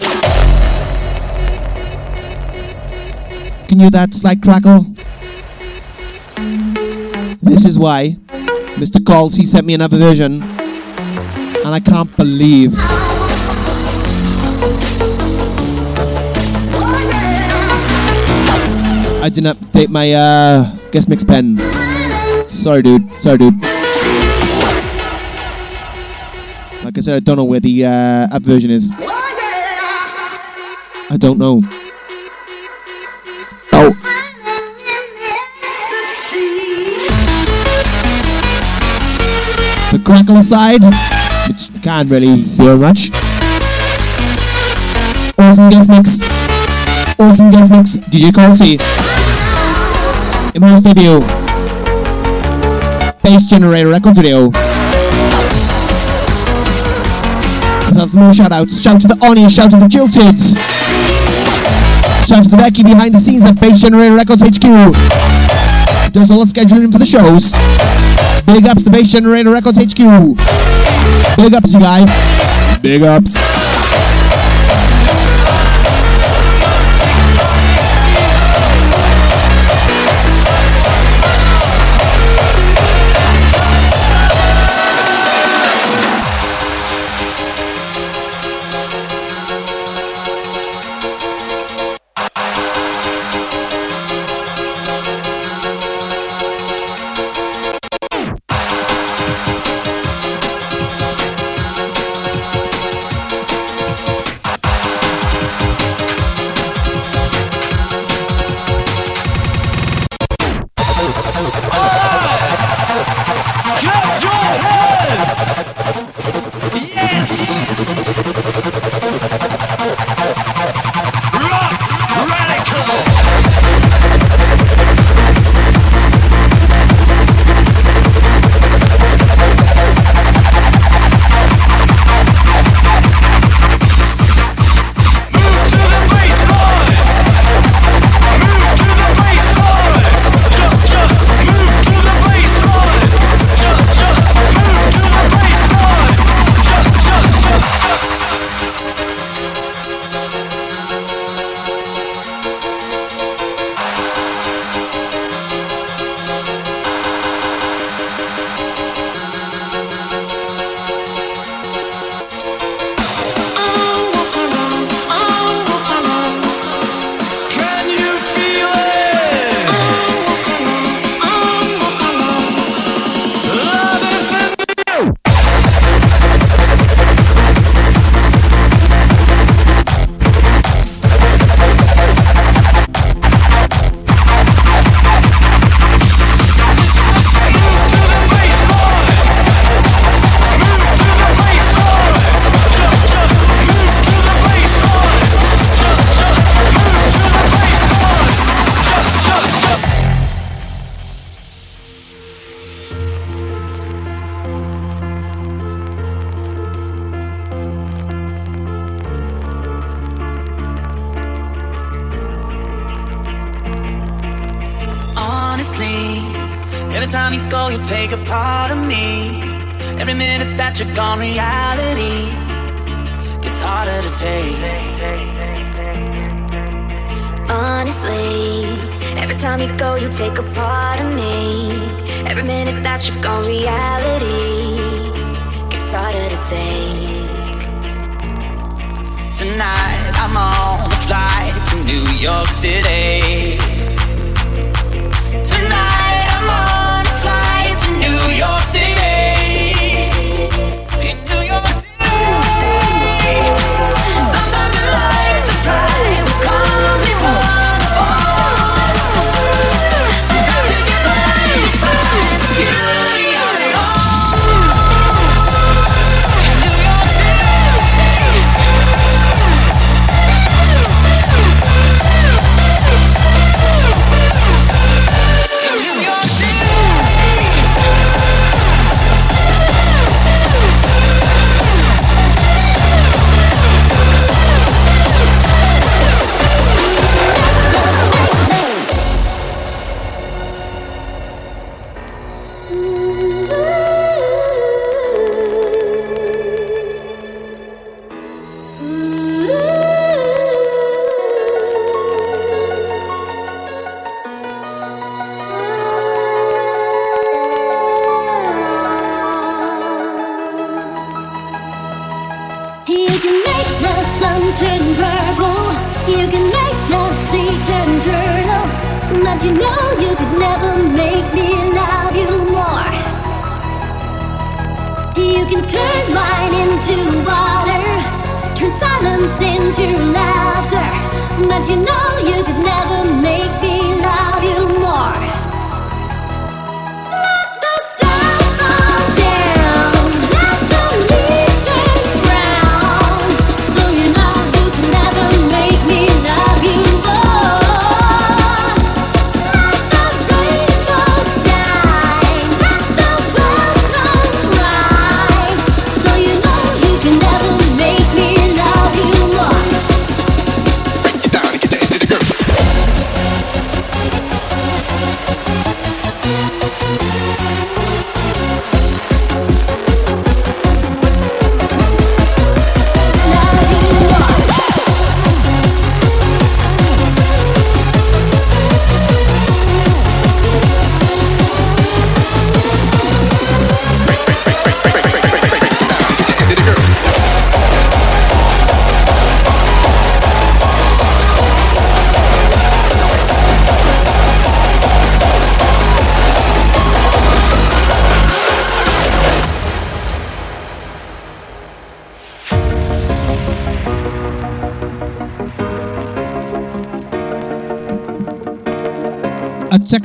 [3.67, 4.96] Can you that slight crackle?
[7.57, 8.19] This is why
[8.77, 9.03] Mr.
[9.03, 12.75] Col-C sent me another version and I can't believe
[19.25, 21.57] I didn't update my uh, guest mix pen.
[22.47, 23.11] Sorry, dude.
[23.23, 23.55] Sorry, dude.
[26.85, 28.91] Like I said, I don't know where the uh, up version is.
[31.11, 31.63] I don't know.
[40.07, 40.85] Crackle side,
[41.49, 43.11] which you can't really hear much.
[45.37, 46.21] Awesome guest mix.
[47.19, 47.97] Awesome guest mix.
[48.07, 48.79] DJ Col-C.
[50.55, 51.19] Immerse debut.
[53.21, 54.51] Bass Generator Record Video.
[57.83, 58.81] Let's have some more shout outs.
[58.81, 60.39] Shout to the Oni, shout to the Jilted.
[62.29, 64.63] Shout to the Becky behind the scenes at Bass Generator Records HQ.
[66.13, 67.53] Does all the scheduling for the shows.
[68.47, 69.99] Big ups to Bass Generator Records HQ.
[71.37, 72.81] Big ups, you guys.
[72.81, 73.56] Big ups.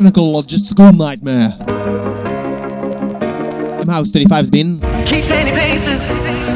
[0.01, 1.49] Technical logistical nightmare.
[3.77, 4.79] Them House 35's been.
[5.05, 6.01] Keep 20 paces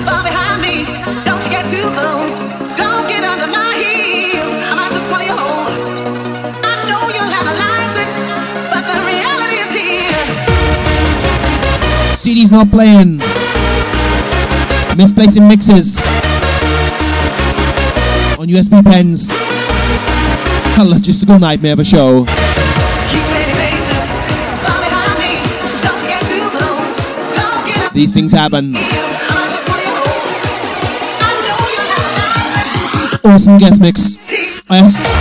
[0.02, 0.82] far behind me.
[1.22, 2.42] Don't you get too close.
[2.74, 4.50] Don't get under my heels.
[4.50, 5.70] I might just swallow you whole.
[6.66, 8.10] I know you'll analyze it,
[8.74, 10.18] but the reality is here.
[12.18, 13.22] CD's not playing.
[14.98, 16.00] Misplacing mixes.
[18.40, 19.30] On USB pens.
[19.30, 22.26] A logistical nightmare of a show.
[27.96, 28.76] These things happen.
[33.24, 34.18] Awesome guest mix.
[34.70, 35.15] Yes.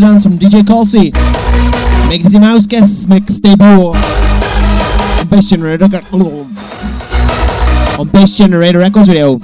[0.00, 1.12] Dance from DJ Col-C.
[2.08, 3.94] Making the mouse guest mix debut.
[3.94, 5.86] On Bass Generator.
[7.98, 9.38] On Bass Generator Records Radio.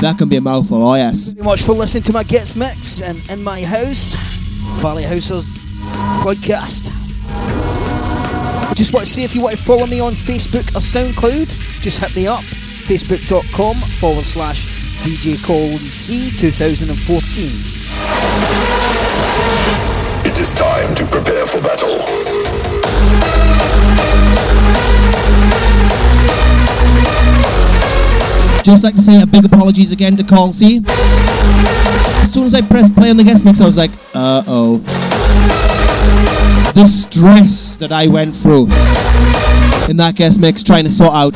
[0.00, 1.26] That can be a mouthful, oh yes.
[1.26, 4.14] Thank you much for listening to my Gets Mix and in my house,
[4.80, 5.48] Valley Housers
[6.22, 6.90] podcast.
[8.70, 11.80] I just want to say if you want to follow me on Facebook or SoundCloud,
[11.80, 12.40] just hit me up.
[12.40, 14.62] Facebook.com forward slash
[15.04, 17.73] DJ Colin C 2014.
[20.34, 21.96] It is time to prepare for battle.
[28.64, 30.82] Just like to say a big apologies again to Col-C.
[30.88, 34.78] As soon as I pressed play on the guest mix, I was like, uh oh.
[36.74, 38.64] The stress that I went through
[39.88, 41.34] in that guest mix trying to sort out.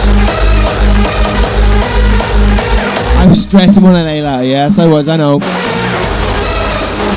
[3.20, 4.44] I was stressing one and Ayla.
[4.44, 5.38] Yes, I was, I know.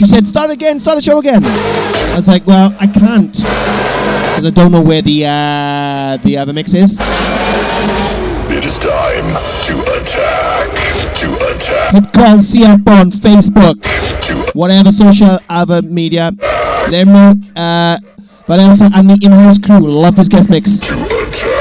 [0.02, 1.44] She said, start again, start the show again.
[1.46, 3.32] I was like, well, I can't.
[3.32, 6.98] Because I don't know where the, uh, the other mix is.
[8.50, 9.30] It is time
[9.68, 10.74] to attack.
[11.20, 11.94] To attack.
[11.94, 16.32] Hit Col-C up on Facebook, whatever social other media.
[16.90, 17.52] Let me.
[17.56, 18.00] Uh,
[18.48, 20.82] but also, and the in-house crew love this guest mix.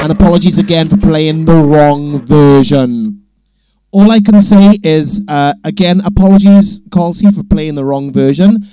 [0.01, 3.20] And apologies again for playing the wrong version.
[3.91, 8.67] All I can say is, uh, again, apologies, Col-C, for playing the wrong version.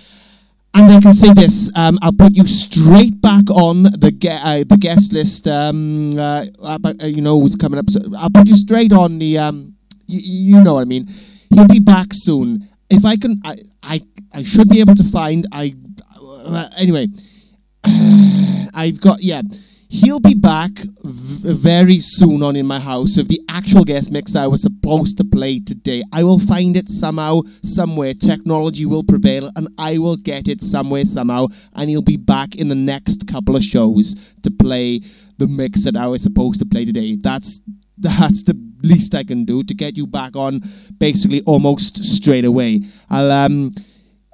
[0.74, 4.64] And I can say this: um, I'll put you straight back on the ge- uh,
[4.68, 5.48] the guest list.
[5.48, 7.90] Um, uh, uh, you know who's coming up.
[7.90, 9.38] So I'll put you straight on the.
[9.38, 9.74] Um,
[10.06, 11.08] y- you know what I mean.
[11.50, 12.68] He'll be back soon.
[12.90, 15.46] If I can, I I, I should be able to find.
[15.52, 15.74] I
[16.20, 17.08] uh, anyway.
[18.74, 19.42] I've got yeah.
[19.90, 20.70] He'll be back
[21.02, 24.60] v- very soon on in my house with the actual guest mix that I was
[24.60, 26.02] supposed to play today.
[26.12, 28.12] I will find it somehow, somewhere.
[28.12, 31.46] Technology will prevail, and I will get it somewhere, somehow.
[31.72, 35.00] And he'll be back in the next couple of shows to play
[35.38, 37.16] the mix that I was supposed to play today.
[37.16, 37.60] That's
[37.96, 40.62] that's the least I can do to get you back on,
[40.98, 42.82] basically almost straight away.
[43.08, 43.74] I'll um.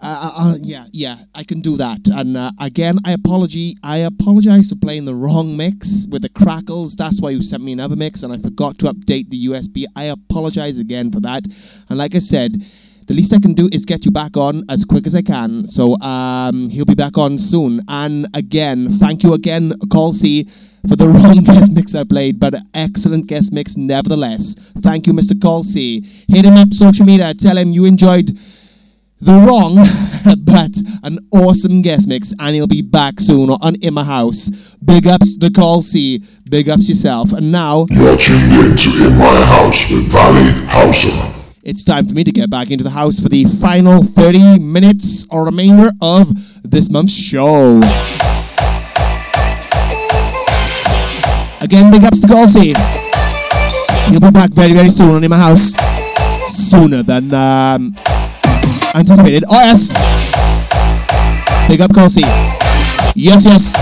[0.07, 2.01] Uh, uh, yeah, yeah, I can do that.
[2.09, 3.79] And uh, again, I apology.
[3.83, 6.95] I apologize for playing the wrong mix with the crackles.
[6.95, 9.87] That's why you sent me another mix, and I forgot to update the USB.
[9.97, 11.45] I apologize again for that.
[11.89, 12.63] And like I said,
[13.07, 15.69] the least I can do is get you back on as quick as I can.
[15.71, 17.81] So um, he'll be back on soon.
[17.89, 20.45] And again, thank you again, Col-C,
[20.89, 24.55] for the wrong guest mix I played, but excellent guest mix nevertheless.
[24.79, 25.41] Thank you, Mr.
[25.41, 26.03] Col-C.
[26.29, 27.33] Hit him up social media.
[27.35, 28.39] Tell him you enjoyed
[29.21, 29.77] the wrong,
[30.45, 30.71] but
[31.03, 34.49] an awesome guest mix, and he'll be back soon on In My House.
[34.85, 39.45] Big ups the Col-C, big ups yourself, and now You're tuned in to In My
[39.45, 41.33] House with Valley Houser.
[41.63, 45.25] it's time for me to get back into the house for the final 30 minutes
[45.31, 46.29] or remainder of
[46.63, 47.81] this month's show.
[51.61, 52.75] Again, big ups to Col-C.
[54.11, 55.73] He'll be back very, very soon on In My House.
[56.69, 57.95] sooner than um,
[58.95, 59.45] anticipated.
[59.49, 59.89] Oh yes.
[61.69, 62.21] Big up Col-C.
[63.15, 63.73] Yes, yes.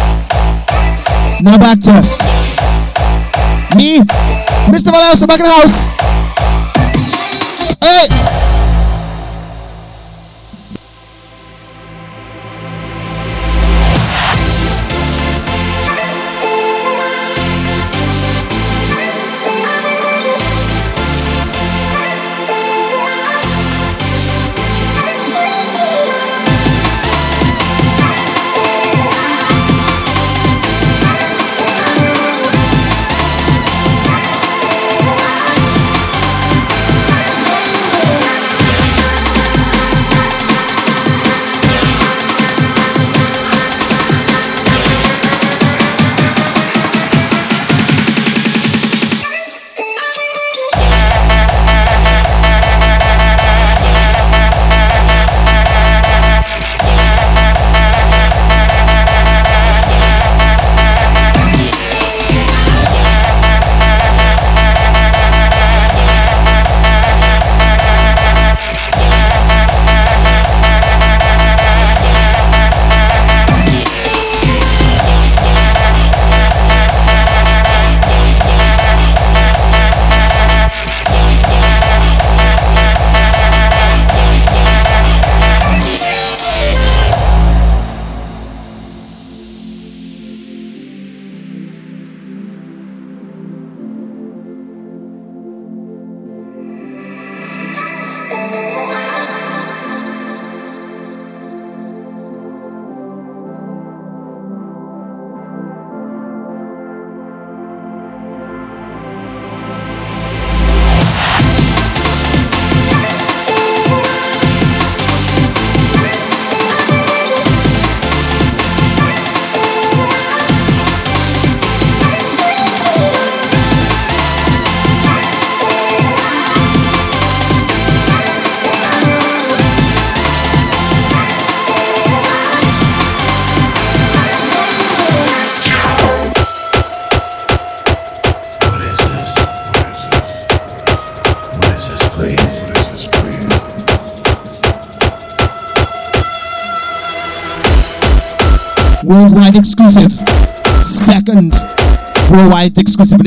[1.42, 1.92] Now back to
[3.76, 3.98] me,
[4.70, 4.90] Mr.
[4.92, 5.84] Valley Houser back in the house.
[7.80, 8.31] Hey!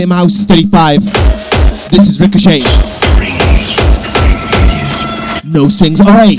[0.06, 1.04] In House 35.
[1.90, 2.60] This is Ricochet.
[5.44, 6.38] No strings away.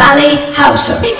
[0.00, 1.19] Valley Houser.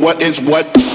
[0.00, 0.89] what is what.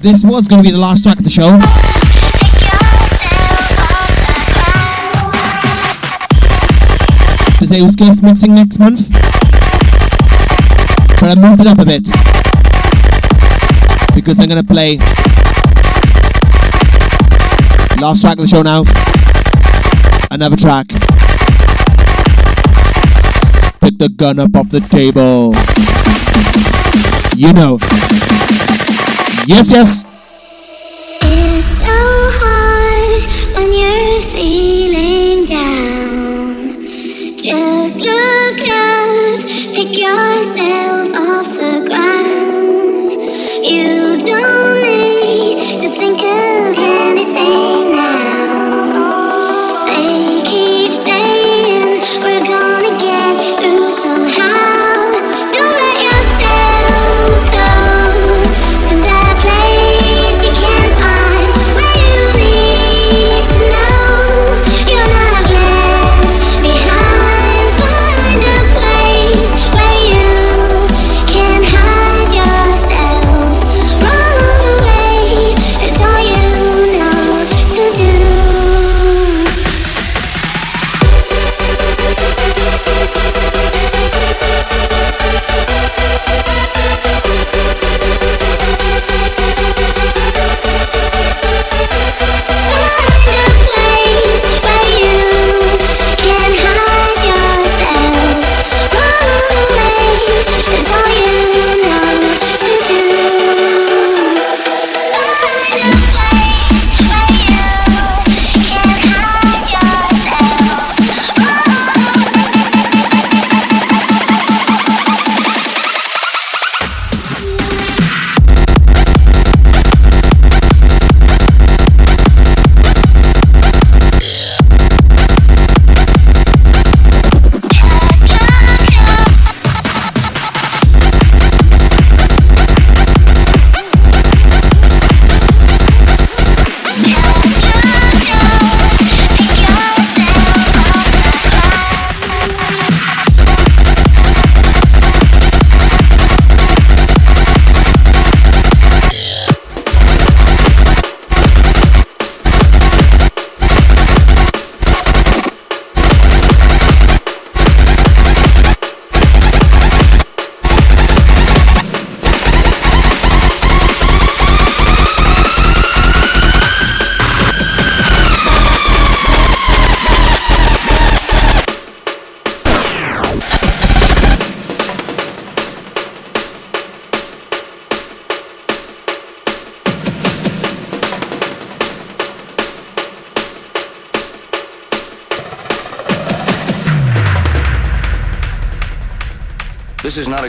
[0.00, 1.58] This was going to be the last track of the show.
[7.58, 9.10] Jose was guest mixing next month.
[11.20, 12.04] But I moved it up a bit.
[14.14, 14.96] Because I'm going to play
[18.00, 18.84] last track of the show now.
[20.30, 20.88] Another track.
[23.82, 25.52] Pick the gun up off the table.
[27.36, 27.78] You know.
[29.50, 30.09] Yes, yes.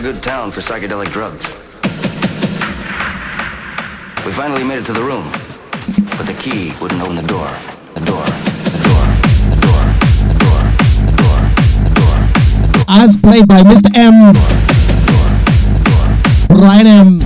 [0.01, 1.47] good town for psychedelic drugs.
[4.25, 5.25] We finally made it to the room,
[6.17, 7.47] but the key wouldn't open the door.
[7.93, 8.25] The door.
[8.25, 9.03] The door.
[9.51, 9.81] The door.
[10.31, 10.61] The door.
[11.05, 11.39] The door.
[11.85, 12.17] The door.
[12.87, 13.95] As played by Mr.
[13.95, 14.33] M.
[16.47, 17.21] Brian M.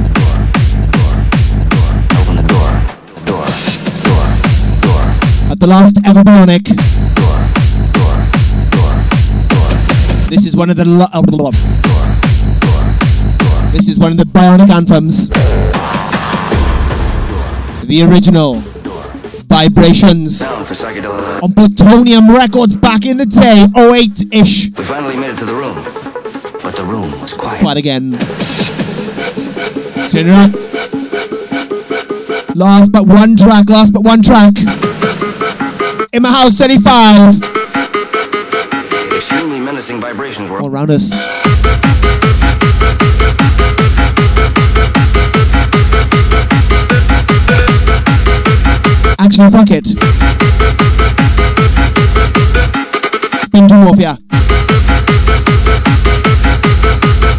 [2.19, 2.71] Open the door.
[3.15, 3.45] The door.
[4.03, 4.25] Door.
[4.83, 5.03] Door.
[5.51, 6.75] At the last Everbionic.
[10.29, 11.74] This is one of the.
[13.75, 15.27] This is one of the Bionic anthems.
[17.85, 18.53] The original
[19.49, 21.43] Vibrations Down for psychedelic.
[21.43, 24.69] on Plutonium Records back in the day, 08-ish.
[24.77, 25.75] We finally made it to the room,
[26.63, 27.59] but the room was quiet.
[27.59, 28.11] Quite again.
[30.07, 30.51] Turn it up.
[32.55, 34.53] Last but one track, last but one track.
[36.13, 37.43] In my house 35.
[39.17, 41.11] Extremely menacing vibrations were All around us.
[49.17, 49.87] Actually, fuck it.
[53.45, 54.15] Spin two more ya.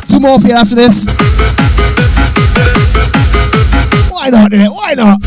[0.08, 1.06] Two more for you after this.
[4.10, 4.70] Why not, innit?
[4.70, 5.18] Why not?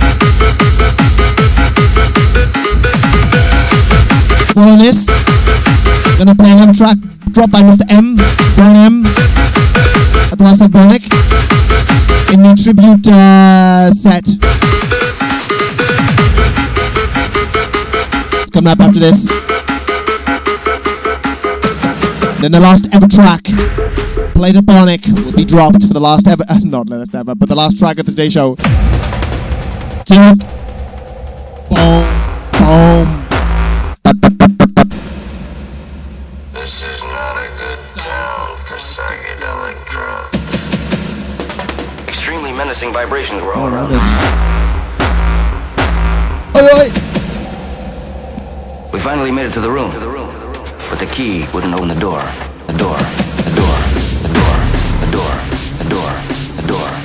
[4.53, 5.05] Following this,
[6.17, 6.97] gonna play another track
[7.34, 7.84] dropped by Mr.
[7.89, 8.15] M,
[8.56, 9.06] Brian M,
[10.31, 11.03] at the last of Bionic,
[12.34, 14.26] in the tribute uh, set.
[18.41, 19.27] It's coming up after this.
[22.41, 23.43] Then the last ever track
[24.34, 27.49] played at Bionic will be dropped for the last ever, uh, not last ever, but
[27.49, 28.56] the last track of the day Show.
[30.07, 30.38] Boom.
[32.57, 33.18] Boom.
[42.80, 44.07] Extremely vibrations were all oh, All around around us.
[46.56, 46.88] Oi, oi.
[48.93, 49.91] We finally made it to the room,
[50.89, 52.22] but the key wouldn't open the door.
[52.68, 52.95] The door.
[53.43, 53.76] The door.
[54.23, 54.56] The door.
[55.03, 55.35] The door.
[55.76, 56.14] The door.
[56.56, 56.64] The door.
[56.64, 56.98] The door.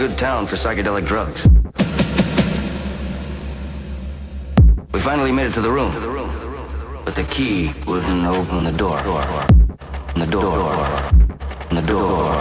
[0.00, 1.44] Good town for psychedelic drugs.
[4.94, 5.92] We finally made it to the room,
[7.04, 8.96] but the key wouldn't open the door.
[10.14, 10.56] The door.
[11.68, 12.32] The door.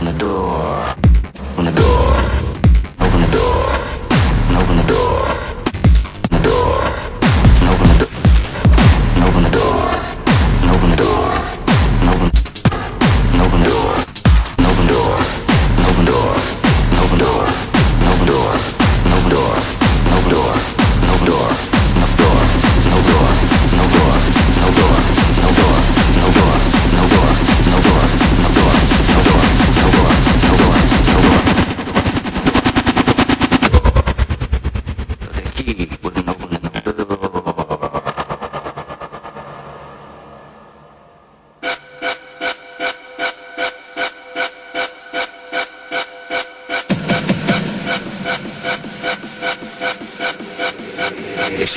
[0.00, 0.74] The door.
[1.52, 2.08] Open the door.
[3.04, 3.66] Open the door.
[4.48, 5.13] And open the door.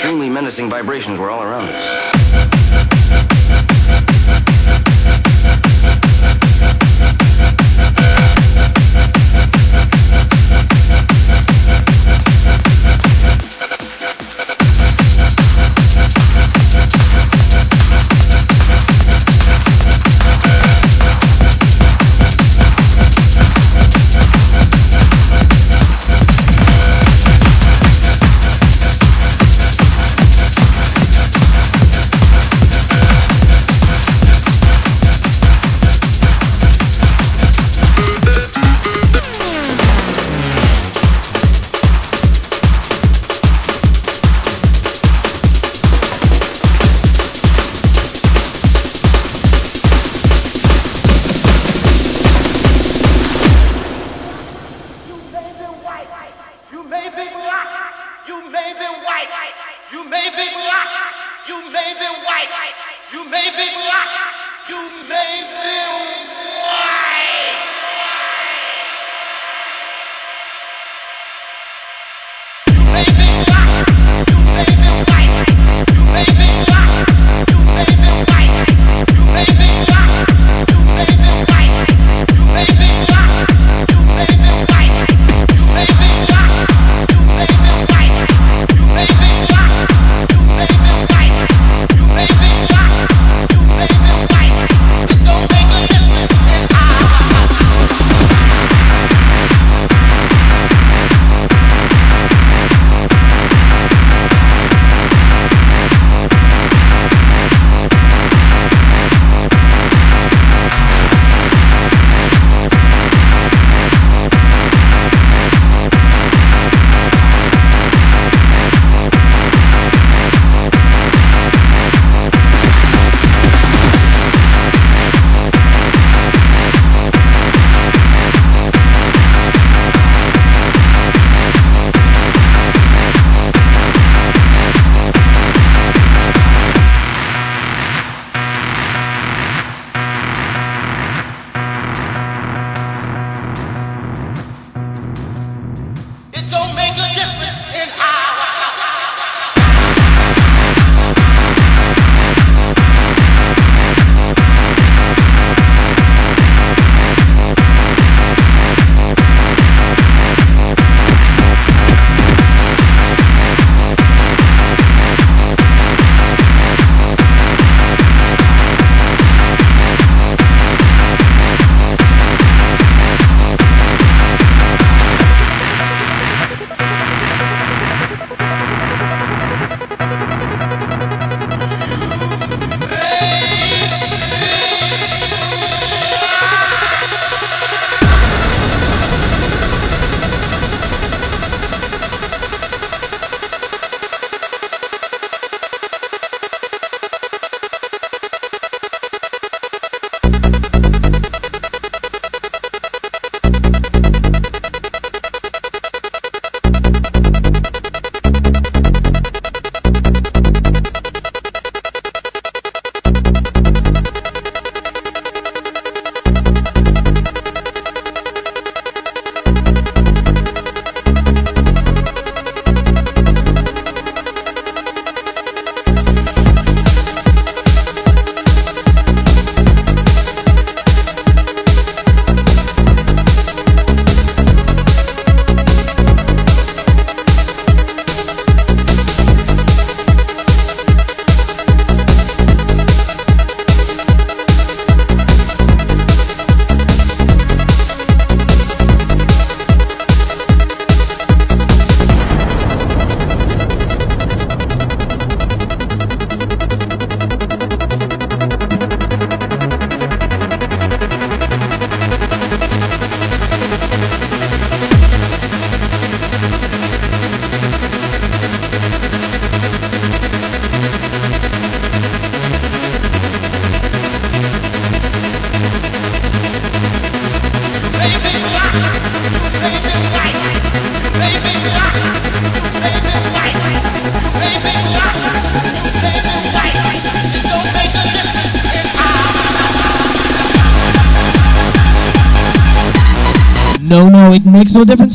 [0.07, 2.06] Extremely menacing vibrations were all around us.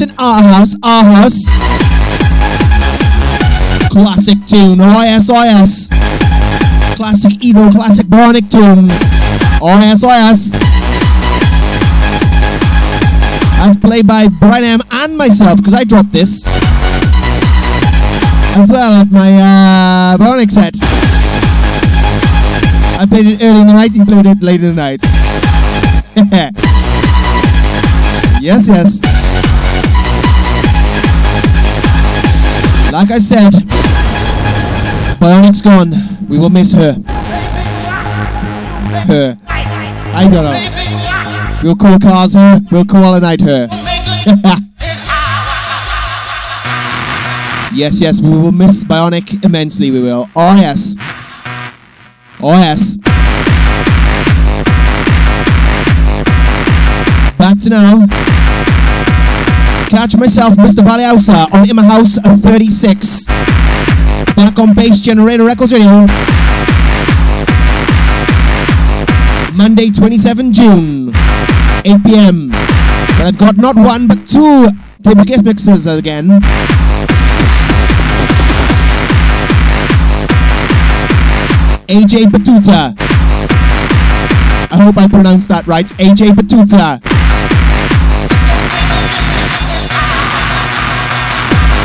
[0.03, 0.77] In our house.
[0.83, 1.45] Our house.
[3.91, 4.79] Classic tune.
[4.81, 5.27] Oh yes.
[6.97, 8.89] Classic Evo, classic Bionic tune.
[9.63, 10.03] Oh yes.
[13.65, 16.47] As played by Brian M and myself, because I dropped this.
[18.57, 20.75] As well at my uh, Bionic set.
[23.01, 25.03] I played it early in the night, played it late in the night.
[28.43, 29.02] yes, yes.
[32.93, 33.55] Like I said,
[35.19, 35.93] Bionic's gone.
[36.29, 36.93] We will miss her.
[39.07, 39.35] Her.
[39.49, 41.61] I don't know.
[41.63, 42.61] We'll call cars her.
[42.71, 43.67] We'll call a night her.
[47.75, 49.91] yes, yes, we will miss Bionic immensely.
[49.91, 50.29] We will.
[50.37, 50.95] Oh yes.
[52.43, 52.99] Oh yes.
[57.39, 58.32] Back to now.
[59.93, 60.83] Catch myself, Mr.
[60.83, 63.27] Valley Houser, on In My House 36.
[63.27, 66.07] Back on Bass Generator Records Radio.
[69.55, 71.13] Monday, 27 June,
[71.85, 72.49] 8 p.m.
[72.49, 74.67] But I've got not one but two
[75.27, 76.41] guest mixes again.
[81.89, 82.97] AJ Batuta.
[84.73, 85.85] I hope I pronounced that right.
[85.85, 87.22] AJ Batuta.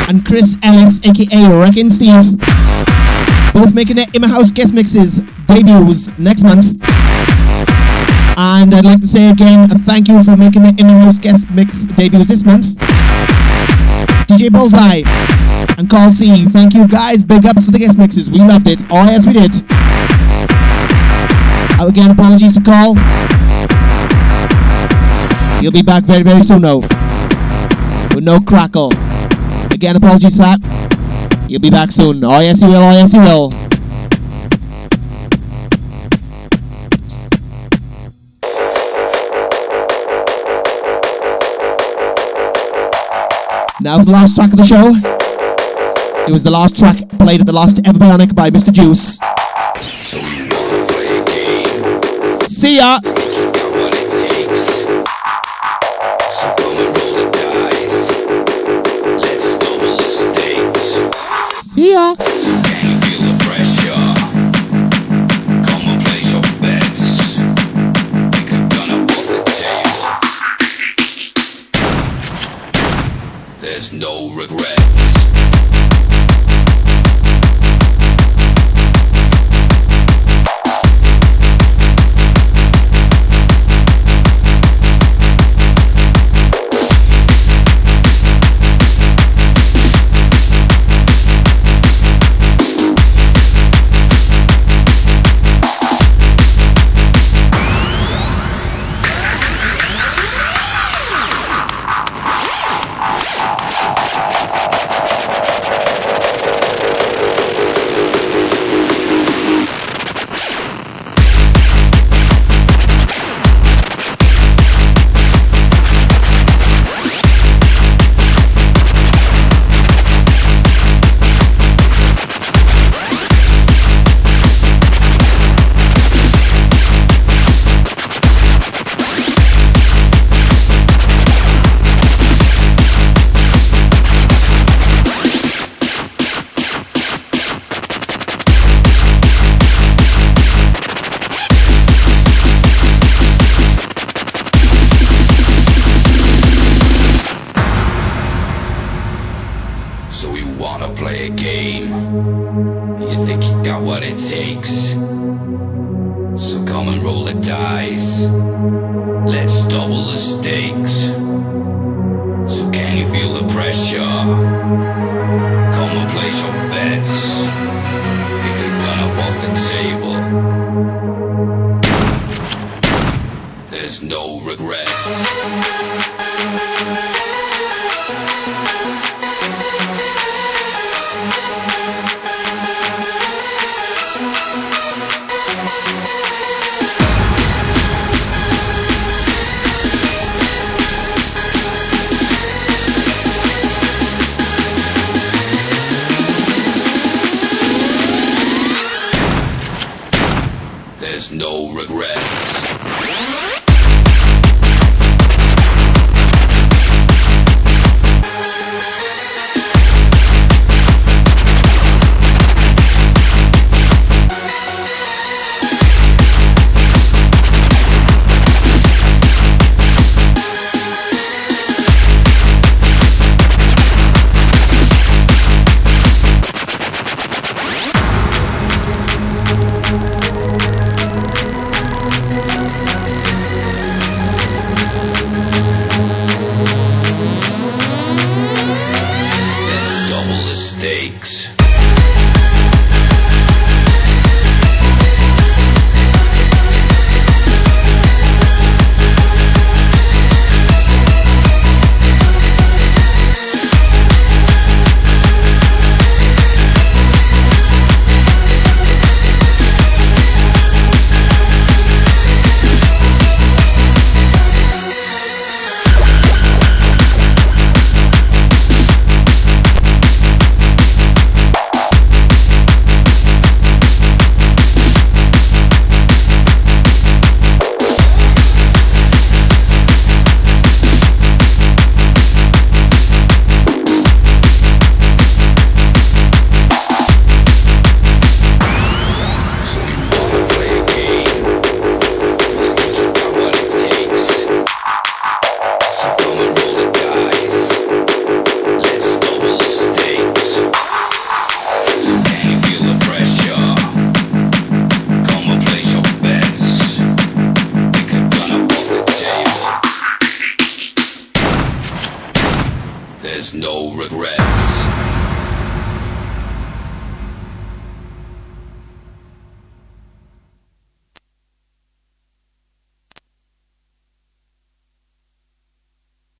[0.08, 2.38] And Chris Ellis, aka Wrecking Steve.
[3.52, 6.80] Both making their In House guest mixes debuts next month.
[8.38, 11.84] And I'd like to say again, thank you for making the In House guest mix
[11.84, 12.76] debuts this month.
[14.28, 15.02] DJ Bullseye
[15.76, 16.46] and Col-C.
[16.46, 17.22] Thank you guys.
[17.22, 18.30] Big ups for the guest mixes.
[18.30, 18.80] We loved it.
[18.90, 19.54] Oh yes, we did.
[21.80, 22.94] Again, apologies to Col.
[25.60, 26.80] He'll be back very, very soon though.
[28.14, 28.90] With no crackle.
[29.78, 31.46] Again, apologies for that.
[31.48, 32.24] He'll be back soon.
[32.24, 32.82] Oh yes, you will.
[32.82, 33.50] Oh yes, you will.
[43.80, 44.96] Now for the last track of the show.
[46.26, 48.72] It was the last track played at the last Ever Bionic by Mr.
[48.72, 49.20] Juice.
[52.48, 52.98] See ya!
[61.78, 62.16] See ya!
[73.60, 75.07] There's no regret.